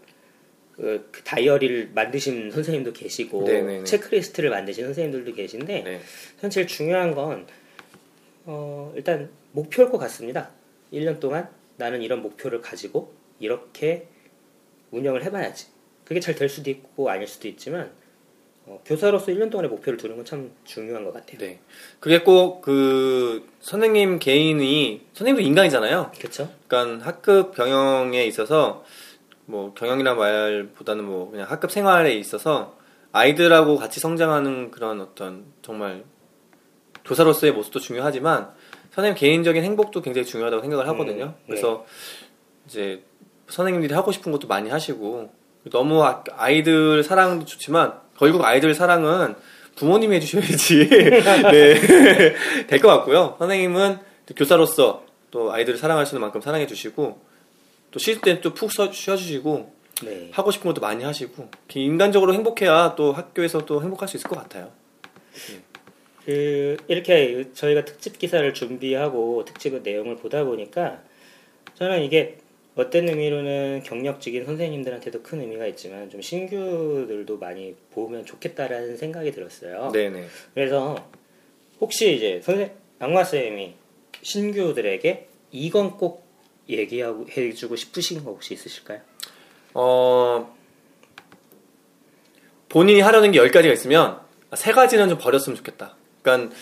그, 0.75 1.07
그 1.11 1.23
다이어리를 1.23 1.91
만드신 1.93 2.51
선생님도 2.51 2.93
계시고, 2.93 3.43
네네네. 3.43 3.83
체크리스트를 3.85 4.49
만드신 4.49 4.85
선생님들도 4.85 5.33
계신데, 5.33 5.83
네. 5.83 6.01
전 6.41 6.49
제일 6.49 6.67
중요한 6.67 7.13
건, 7.13 7.47
어, 8.45 8.91
일단 8.95 9.29
목표일 9.51 9.89
것 9.89 9.97
같습니다. 9.97 10.49
1년 10.93 11.19
동안 11.19 11.49
나는 11.77 12.01
이런 12.01 12.21
목표를 12.21 12.61
가지고, 12.61 13.13
이렇게 13.39 14.07
운영을 14.91 15.23
해봐야지. 15.23 15.67
그게 16.05 16.19
잘 16.19 16.35
될 16.35 16.49
수도 16.49 16.69
있고, 16.69 17.09
아닐 17.09 17.27
수도 17.27 17.47
있지만, 17.47 17.91
어, 18.65 18.81
교사로서 18.85 19.27
1년 19.27 19.49
동안의 19.49 19.69
목표를 19.71 19.97
두는 19.97 20.15
건 20.17 20.25
참 20.25 20.51
중요한 20.65 21.03
것 21.03 21.13
같아요. 21.13 21.39
네. 21.39 21.59
그게 21.99 22.19
꼭 22.21 22.61
그 22.61 23.47
선생님 23.59 24.19
개인이 24.19 25.07
선생님도 25.13 25.41
인간이잖아요. 25.47 26.11
그쵸? 26.19 26.49
그러니까 26.67 27.05
학급 27.07 27.55
경영에 27.55 28.23
있어서 28.25 28.83
뭐 29.45 29.73
경영이란 29.73 30.15
말보다는 30.15 31.03
뭐 31.03 31.31
그냥 31.31 31.49
학급 31.49 31.71
생활에 31.71 32.13
있어서 32.13 32.77
아이들하고 33.11 33.77
같이 33.77 33.99
성장하는 33.99 34.69
그런 34.71 35.01
어떤 35.01 35.45
정말 35.63 36.03
교사로서의 37.03 37.53
모습도 37.53 37.79
중요하지만 37.79 38.53
선생님 38.93 39.17
개인적인 39.17 39.63
행복도 39.63 40.01
굉장히 40.01 40.25
중요하다고 40.27 40.61
생각을 40.63 40.87
하거든요. 40.89 41.23
음, 41.25 41.29
네. 41.29 41.43
그래서 41.47 41.85
이제 42.67 43.03
선생님들이 43.47 43.93
하고 43.93 44.11
싶은 44.11 44.31
것도 44.31 44.47
많이 44.47 44.69
하시고 44.69 45.31
너무 45.71 46.03
아- 46.03 46.23
아이들 46.35 47.03
사랑도 47.03 47.45
좋지만 47.45 47.93
결국 48.17 48.43
아이들 48.43 48.73
사랑은 48.75 49.35
부모님이 49.75 50.17
해주셔야지 50.17 50.89
네. 51.51 51.75
될 52.67 52.79
것 52.79 52.87
같고요. 52.89 53.35
선생님은 53.39 53.99
교사로서 54.35 55.05
또 55.31 55.51
아이들을 55.53 55.77
사랑하시는 55.79 56.19
만큼 56.21 56.41
사랑해 56.41 56.67
주시고 56.67 57.21
또 57.91 57.99
쉴 57.99 58.21
때 58.21 58.39
또 58.41 58.53
푹 58.53 58.71
쉬어 58.71 58.89
주시고 58.91 59.73
네. 60.03 60.29
하고 60.33 60.51
싶은 60.51 60.67
것도 60.69 60.81
많이 60.81 61.03
하시고 61.03 61.49
인간적으로 61.75 62.33
행복해야 62.33 62.95
또 62.95 63.11
학교에서 63.13 63.65
또 63.65 63.81
행복할 63.81 64.07
수 64.07 64.17
있을 64.17 64.29
것 64.29 64.37
같아요. 64.39 64.71
그 66.25 66.77
이렇게 66.87 67.51
저희가 67.53 67.85
특집 67.85 68.19
기사를 68.19 68.53
준비하고 68.53 69.43
특집 69.45 69.81
내용을 69.81 70.17
보다 70.17 70.43
보니까 70.43 71.01
저는 71.75 72.03
이게 72.03 72.37
어떤 72.75 73.09
의미로는 73.09 73.81
경력직인 73.83 74.45
선생님들한테도 74.45 75.23
큰 75.23 75.41
의미가 75.41 75.65
있지만 75.67 76.09
좀 76.09 76.21
신규들도 76.21 77.37
많이 77.37 77.75
보면 77.93 78.25
좋겠다라는 78.25 78.97
생각이 78.97 79.31
들었어요. 79.31 79.91
네네. 79.91 80.25
그래서 80.53 81.09
혹시 81.81 82.15
이제 82.15 82.39
선생 82.43 82.71
악마 82.99 83.23
쌤이 83.23 83.73
신규들에게 84.21 85.27
이건 85.51 85.97
꼭 85.97 86.23
얘기하고 86.69 87.25
해주고 87.35 87.75
싶으신 87.75 88.23
거 88.23 88.31
혹시 88.31 88.53
있으실까요? 88.53 89.01
어 89.73 90.55
본인이 92.69 93.01
하려는 93.01 93.31
게 93.31 93.39
열 93.39 93.49
가지가 93.51 93.73
있으면 93.73 94.19
세 94.55 94.71
가지는 94.71 95.09
좀 95.09 95.17
버렸으면 95.17 95.57
좋겠다. 95.57 95.95
그러니까 96.21 96.55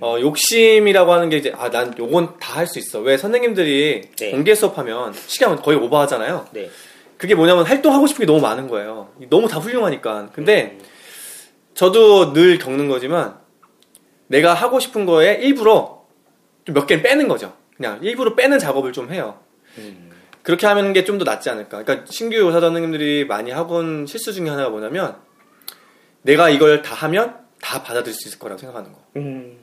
어, 0.00 0.16
욕심이라고 0.20 1.12
하는 1.12 1.28
게 1.30 1.36
이제 1.38 1.52
아 1.56 1.68
난 1.70 1.94
요건 1.98 2.38
다 2.38 2.56
할 2.56 2.66
수 2.66 2.78
있어. 2.78 3.00
왜 3.00 3.16
선생님들이 3.16 4.02
네. 4.18 4.30
공개 4.30 4.54
수업하면 4.54 5.12
시간 5.26 5.56
거의 5.56 5.78
오버하잖아요. 5.78 6.48
네. 6.52 6.70
그게 7.18 7.34
뭐냐면 7.34 7.64
활동하고 7.64 8.06
싶은 8.06 8.22
게 8.22 8.26
너무 8.26 8.40
많은 8.40 8.68
거예요. 8.68 9.10
너무 9.30 9.48
다 9.48 9.58
훌륭하니까. 9.58 10.30
근데 10.32 10.78
저도 11.74 12.32
늘 12.32 12.58
겪는 12.58 12.88
거지만 12.88 13.36
내가 14.26 14.54
하고 14.54 14.80
싶은 14.80 15.06
거에 15.06 15.34
일부러 15.36 16.04
좀몇 16.64 16.86
개는 16.86 17.02
빼는 17.02 17.28
거죠. 17.28 17.54
그냥 17.76 17.98
일부러 18.02 18.34
빼는 18.34 18.58
작업을 18.58 18.92
좀 18.92 19.12
해요. 19.12 19.38
음, 19.78 20.10
그렇게 20.42 20.66
하는 20.66 20.92
게 20.92 21.04
좀 21.04 21.18
더 21.18 21.24
낫지 21.24 21.48
않을까. 21.50 21.84
그러니까 21.84 22.06
신규 22.10 22.36
요사 22.36 22.60
선생님들이 22.60 23.24
많이 23.26 23.50
하곤 23.50 24.06
실수 24.06 24.32
중에 24.32 24.48
하나가 24.48 24.70
뭐냐면 24.70 25.16
내가 26.22 26.48
이걸 26.50 26.82
다 26.82 26.94
하면 26.94 27.36
다 27.60 27.82
받아들일 27.82 28.14
수 28.14 28.28
있을 28.28 28.38
거라고 28.38 28.58
생각하는 28.58 28.92
거. 28.92 29.00
음, 29.16 29.58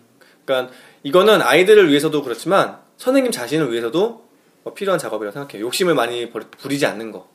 그러니까 0.45 0.73
이거는 1.03 1.41
아이들을 1.41 1.89
위해서도 1.89 2.21
그렇지만 2.23 2.79
선생님 2.97 3.31
자신을 3.31 3.71
위해서도 3.71 4.23
어, 4.63 4.73
필요한 4.73 4.97
작업이라고 4.99 5.33
생각해요. 5.33 5.65
욕심을 5.65 5.93
많이 5.95 6.29
부리지 6.29 6.85
않는 6.85 7.11
거. 7.11 7.29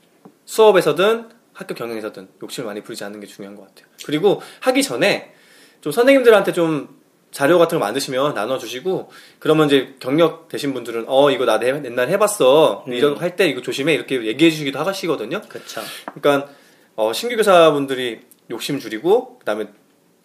수업에서든 0.46 1.28
학교 1.52 1.74
경영에서든 1.74 2.28
욕심을 2.42 2.66
많이 2.66 2.80
부리지 2.82 3.04
않는 3.04 3.20
게 3.20 3.26
중요한 3.26 3.56
것 3.56 3.66
같아요. 3.68 3.86
그리고 4.04 4.40
하기 4.60 4.82
전에 4.82 5.34
좀 5.80 5.92
선생님들한테 5.92 6.52
좀 6.52 6.98
자료 7.30 7.58
같은 7.58 7.78
거 7.78 7.84
만드시면 7.84 8.32
나눠주시고 8.34 9.10
그러면 9.38 9.66
이제 9.66 9.94
경력 10.00 10.48
되신 10.48 10.72
분들은 10.72 11.04
어 11.08 11.30
이거 11.30 11.44
나 11.44 11.58
내- 11.58 11.68
옛날에 11.68 12.10
해봤어 12.12 12.84
음. 12.88 12.92
이런 12.94 13.16
할 13.18 13.36
때 13.36 13.46
이거 13.46 13.60
조심해 13.60 13.92
이렇게 13.92 14.24
얘기해 14.24 14.50
주시기도 14.50 14.78
하시거든요. 14.78 15.42
그쵸. 15.48 15.82
그러니까 16.14 16.50
어, 16.96 17.12
신규 17.12 17.36
교사분들이 17.36 18.20
욕심 18.50 18.78
줄이고 18.80 19.38
그다음에 19.40 19.66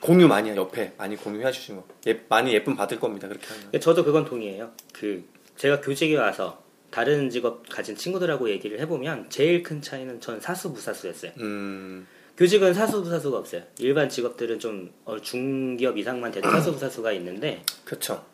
공유 0.04 0.28
많이 0.28 0.50
해, 0.50 0.56
옆에 0.56 0.94
많이 0.98 1.16
공유해 1.16 1.52
주시는 1.52 1.82
거 1.82 1.88
예, 2.08 2.22
많이 2.30 2.54
예쁨 2.54 2.76
받을 2.76 3.00
겁니다 3.00 3.28
그렇게 3.28 3.48
하면 3.48 3.72
네, 3.72 3.80
저도 3.80 4.04
그건 4.04 4.26
동의해요. 4.26 4.72
그 4.94 5.24
제가 5.58 5.82
교직에 5.82 6.18
와서 6.18 6.64
다른 6.90 7.30
직업 7.30 7.68
가진 7.70 7.96
친구들하고 7.96 8.50
얘기를 8.50 8.80
해보면 8.82 9.30
제일 9.30 9.64
큰 9.64 9.82
차이는 9.82 10.22
전 10.22 10.40
사수부사수였어요. 10.40 11.32
음 11.40 12.06
교직은 12.38 12.74
사수부사수가 12.74 13.38
없어요. 13.38 13.64
일반 13.80 14.10
직업들은 14.10 14.60
좀 14.60 14.92
어, 15.06 15.20
중기업 15.20 15.98
이상만 15.98 16.32
돼도 16.32 16.50
사수부사수가 16.52 17.12
있는데 17.14 17.62
그렇죠 17.86 18.26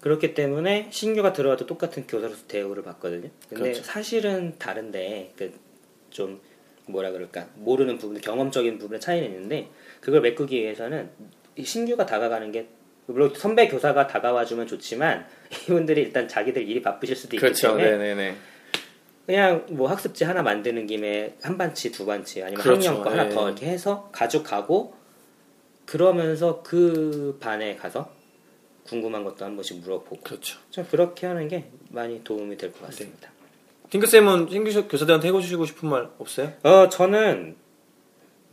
그렇기 0.00 0.34
때문에 0.34 0.88
신규가 0.92 1.32
들어와도 1.32 1.66
똑같은 1.66 2.06
교사로서 2.06 2.46
대우를 2.46 2.82
받거든요. 2.82 3.28
근데 3.48 3.62
그렇죠. 3.72 3.82
사실은 3.82 4.54
다른데 4.58 5.32
그 5.36 5.66
좀 6.16 6.40
뭐라 6.86 7.10
그럴까 7.10 7.48
모르는 7.56 7.98
부분, 7.98 8.18
경험적인 8.20 8.78
부분에 8.78 8.98
차이는 8.98 9.28
있는데 9.28 9.68
그걸 10.00 10.20
메꾸기 10.20 10.60
위해서는 10.60 11.10
이 11.56 11.64
신규가 11.64 12.06
다가가는 12.06 12.52
게 12.52 12.68
물론 13.06 13.32
선배 13.34 13.68
교사가 13.68 14.06
다가와주면 14.06 14.66
좋지만 14.66 15.26
이분들이 15.68 16.02
일단 16.02 16.26
자기들 16.28 16.68
일이 16.68 16.82
바쁘실 16.82 17.16
수도 17.16 17.36
있기 17.36 17.40
그렇죠 17.40 17.68
때문에 17.76 17.96
네네네 17.96 18.36
그냥 19.26 19.66
뭐 19.70 19.88
학습지 19.88 20.22
하나 20.24 20.42
만드는 20.42 20.86
김에 20.86 21.34
한 21.42 21.58
반치 21.58 21.90
두 21.90 22.06
반치 22.06 22.42
아니면 22.42 22.62
그렇죠. 22.62 22.88
학년 22.90 23.04
거 23.04 23.10
하나 23.10 23.26
예. 23.26 23.30
더 23.34 23.46
이렇게 23.48 23.66
해서 23.66 24.08
가져가고 24.12 24.94
그러면서 25.84 26.62
그 26.62 27.36
반에 27.40 27.76
가서 27.76 28.12
궁금한 28.84 29.24
것도 29.24 29.44
한 29.44 29.56
번씩 29.56 29.80
물어보고 29.80 30.20
그렇죠 30.22 30.58
좀 30.70 30.84
그렇게 30.88 31.26
하는 31.26 31.48
게 31.48 31.64
많이 31.90 32.22
도움이 32.22 32.56
될 32.56 32.72
것 32.72 32.82
같습니다. 32.86 33.30
팅크쌤은 33.90 34.48
신규 34.50 34.88
교사들한테 34.88 35.28
해주시고 35.28 35.64
싶은 35.66 35.88
말 35.88 36.08
없어요? 36.18 36.52
어 36.62 36.88
저는 36.88 37.56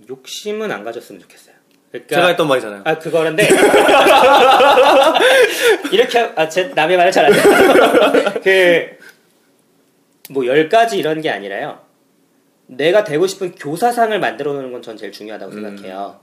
욕심은 0.10 0.72
안 0.72 0.84
가졌으면 0.84 1.22
좋겠어요. 1.22 1.54
그러니까 1.92 2.16
제가 2.16 2.28
했던 2.30 2.48
말이잖아요. 2.48 2.82
아 2.86 2.98
그거는데 2.98 3.48
이렇게 5.92 6.20
아제 6.36 6.72
남의 6.76 6.98
말을 6.98 7.12
잘안 7.12 7.32
돼. 8.42 8.98
그뭐 10.28 10.46
열 10.48 10.70
가지 10.70 10.98
이런 10.98 11.22
게 11.22 11.30
아니라요. 11.30 11.82
내가 12.68 13.04
되고 13.04 13.28
싶은 13.28 13.56
교사상을 13.56 14.18
만들어 14.20 14.54
놓는 14.54 14.72
건 14.72 14.82
전 14.82 14.98
제일 14.98 15.12
중요하다고 15.12 15.52
음. 15.54 15.62
생각해요. 15.78 16.20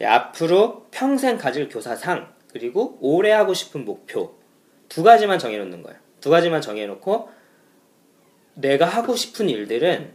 예, 0.00 0.06
앞으로 0.06 0.86
평생 0.90 1.36
가질 1.38 1.68
교사상 1.68 2.32
그리고 2.52 2.98
오래 3.00 3.30
하고 3.32 3.54
싶은 3.54 3.84
목표 3.84 4.34
두 4.88 5.02
가지만 5.02 5.38
정해놓는 5.38 5.82
거예요. 5.82 5.98
두 6.20 6.30
가지만 6.30 6.60
정해놓고 6.60 7.30
내가 8.54 8.86
하고 8.86 9.16
싶은 9.16 9.48
일들은 9.48 10.12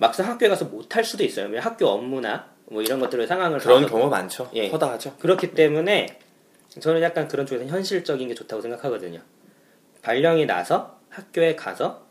막상 0.00 0.26
학교에 0.26 0.48
가서 0.48 0.64
못할 0.64 1.04
수도 1.04 1.22
있어요. 1.24 1.44
왜냐면 1.44 1.62
학교 1.62 1.86
업무나 1.86 2.46
뭐 2.66 2.80
이런 2.82 3.00
것들을 3.00 3.26
상황을 3.26 3.58
그런 3.58 3.86
경우가 3.86 4.08
많죠. 4.08 4.50
예. 4.54 4.68
허다하죠. 4.68 5.16
그렇기 5.18 5.52
때문에 5.54 6.18
저는 6.80 7.02
약간 7.02 7.28
그런 7.28 7.44
쪽에서 7.46 7.66
현실적인 7.66 8.28
게 8.28 8.34
좋다고 8.34 8.62
생각하거든요. 8.62 9.20
발령이 10.02 10.46
나서 10.46 10.98
학교에 11.10 11.54
가서 11.54 12.06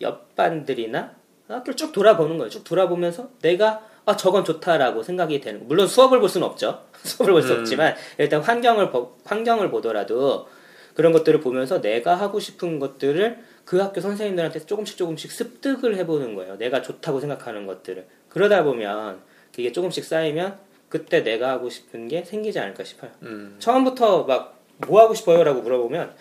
옆반들이나 0.00 1.12
학교를 1.48 1.76
쭉 1.76 1.92
돌아보는 1.92 2.38
거예요. 2.38 2.50
쭉 2.50 2.64
돌아보면서 2.64 3.30
내가 3.42 3.84
아 4.06 4.16
저건 4.16 4.44
좋다라고 4.44 5.02
생각이 5.02 5.40
되는. 5.40 5.66
물론 5.68 5.86
수업을 5.86 6.20
볼 6.20 6.28
수는 6.28 6.46
없죠. 6.46 6.84
수업을 7.02 7.32
볼수 7.32 7.52
음. 7.52 7.60
없지만 7.60 7.94
일단 8.16 8.40
환경을 8.40 8.90
보- 8.90 9.16
환경을 9.24 9.70
보더라도 9.70 10.48
그런 10.94 11.12
것들을 11.12 11.40
보면서 11.40 11.80
내가 11.80 12.14
하고 12.14 12.40
싶은 12.40 12.78
것들을 12.78 13.38
그 13.68 13.76
학교 13.80 14.00
선생님들한테 14.00 14.60
조금씩 14.60 14.96
조금씩 14.96 15.30
습득을 15.30 15.94
해보는 15.96 16.34
거예요. 16.34 16.56
내가 16.56 16.80
좋다고 16.80 17.20
생각하는 17.20 17.66
것들을 17.66 18.06
그러다 18.30 18.64
보면 18.64 19.18
그게 19.54 19.72
조금씩 19.72 20.04
쌓이면 20.06 20.56
그때 20.88 21.22
내가 21.22 21.50
하고 21.50 21.68
싶은 21.68 22.08
게 22.08 22.24
생기지 22.24 22.58
않을까 22.58 22.82
싶어요. 22.84 23.10
음. 23.22 23.56
처음부터 23.58 24.24
막 24.24 24.56
뭐 24.86 25.00
하고 25.02 25.12
싶어요라고 25.12 25.60
물어보면 25.62 26.14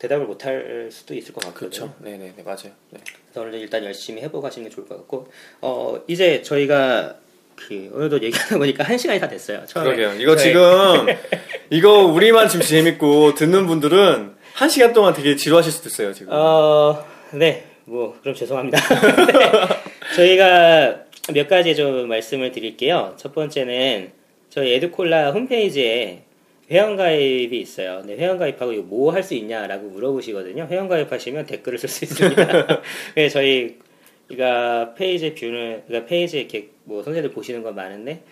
대답을 0.00 0.26
못 0.26 0.44
할 0.44 0.88
수도 0.90 1.14
있을 1.14 1.32
것 1.32 1.44
같거든요. 1.44 1.70
그렇죠. 1.70 1.94
네네네 2.00 2.42
맞아요. 2.44 2.72
네. 2.90 2.98
그래서 3.30 3.40
오늘 3.48 3.54
일단 3.60 3.84
열심히 3.84 4.20
해보고 4.22 4.42
가시는 4.42 4.68
게 4.68 4.74
좋을 4.74 4.86
것 4.88 4.96
같고 4.96 5.28
어 5.62 6.02
이제 6.08 6.42
저희가 6.42 7.14
그 7.54 7.88
오늘도 7.94 8.20
얘기하다 8.20 8.58
보니까 8.58 8.82
한 8.84 8.98
시간이 8.98 9.20
다 9.20 9.28
됐어요. 9.28 9.64
처음에. 9.66 9.94
그러게요. 9.94 10.20
이거 10.20 10.34
저희- 10.36 10.48
지금 10.48 11.06
이거 11.70 12.04
우리만 12.04 12.48
지금 12.48 12.66
재밌고 12.66 13.36
듣는 13.36 13.66
분들은 13.68 14.34
한 14.54 14.68
시간 14.68 14.92
동안 14.92 15.14
되게 15.14 15.36
지루하실 15.36 15.72
수도 15.72 15.88
있어요 15.88 16.12
지금. 16.12 16.32
어, 16.32 17.04
네, 17.32 17.64
뭐 17.84 18.16
그럼 18.20 18.34
죄송합니다. 18.34 18.78
네, 19.26 20.14
저희가 20.16 21.04
몇 21.32 21.48
가지 21.48 21.74
좀 21.74 22.08
말씀을 22.08 22.52
드릴게요. 22.52 23.14
첫 23.16 23.34
번째는 23.34 24.12
저희 24.50 24.74
에듀콜라 24.74 25.30
홈페이지에 25.32 26.22
회원가입이 26.70 27.58
있어요. 27.60 28.02
네, 28.04 28.16
회원가입하고 28.16 28.72
이거 28.72 28.82
뭐 28.82 29.12
할 29.12 29.22
수 29.22 29.34
있냐라고 29.34 29.88
물어보시거든요. 29.88 30.66
회원가입하시면 30.70 31.46
댓글을 31.46 31.78
쓸 31.78 31.88
수 31.88 32.04
있습니다. 32.04 32.82
네, 33.16 33.28
저희가 33.28 34.94
page 34.94 35.34
view는 35.34 35.82
그러니까 35.86 36.08
페이지 36.08 36.38
이렇게 36.38 36.68
뭐 36.84 37.02
선생님들 37.02 37.34
보시는 37.34 37.62
건 37.62 37.74
많은데 37.74 38.22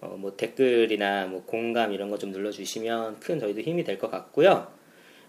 어, 0.00 0.16
뭐 0.18 0.36
댓글이나 0.36 1.26
뭐 1.26 1.42
공감 1.44 1.92
이런 1.92 2.08
거 2.10 2.18
좀 2.18 2.30
눌러주시면 2.30 3.18
큰 3.20 3.40
저희도 3.40 3.60
힘이 3.62 3.82
될 3.84 3.98
것 3.98 4.10
같고요. 4.10 4.66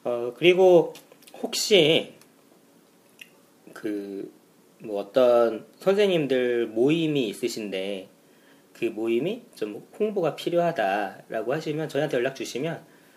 어, 0.03 0.33
그리고 0.35 0.93
혹시 1.41 2.13
그 3.73 4.39
뭐 4.81 5.01
어떤 5.01 5.65
선생님들 5.79 6.67
모임이 6.67 7.27
있으신데 7.27 8.07
그 8.73 8.85
모임이 8.85 9.43
좀 9.55 9.85
홍보가 9.99 10.35
필요하다라고 10.35 11.53
하시면 11.53 11.89
저희한테 11.89 12.17
연락 12.17 12.35
주시면 12.35 12.85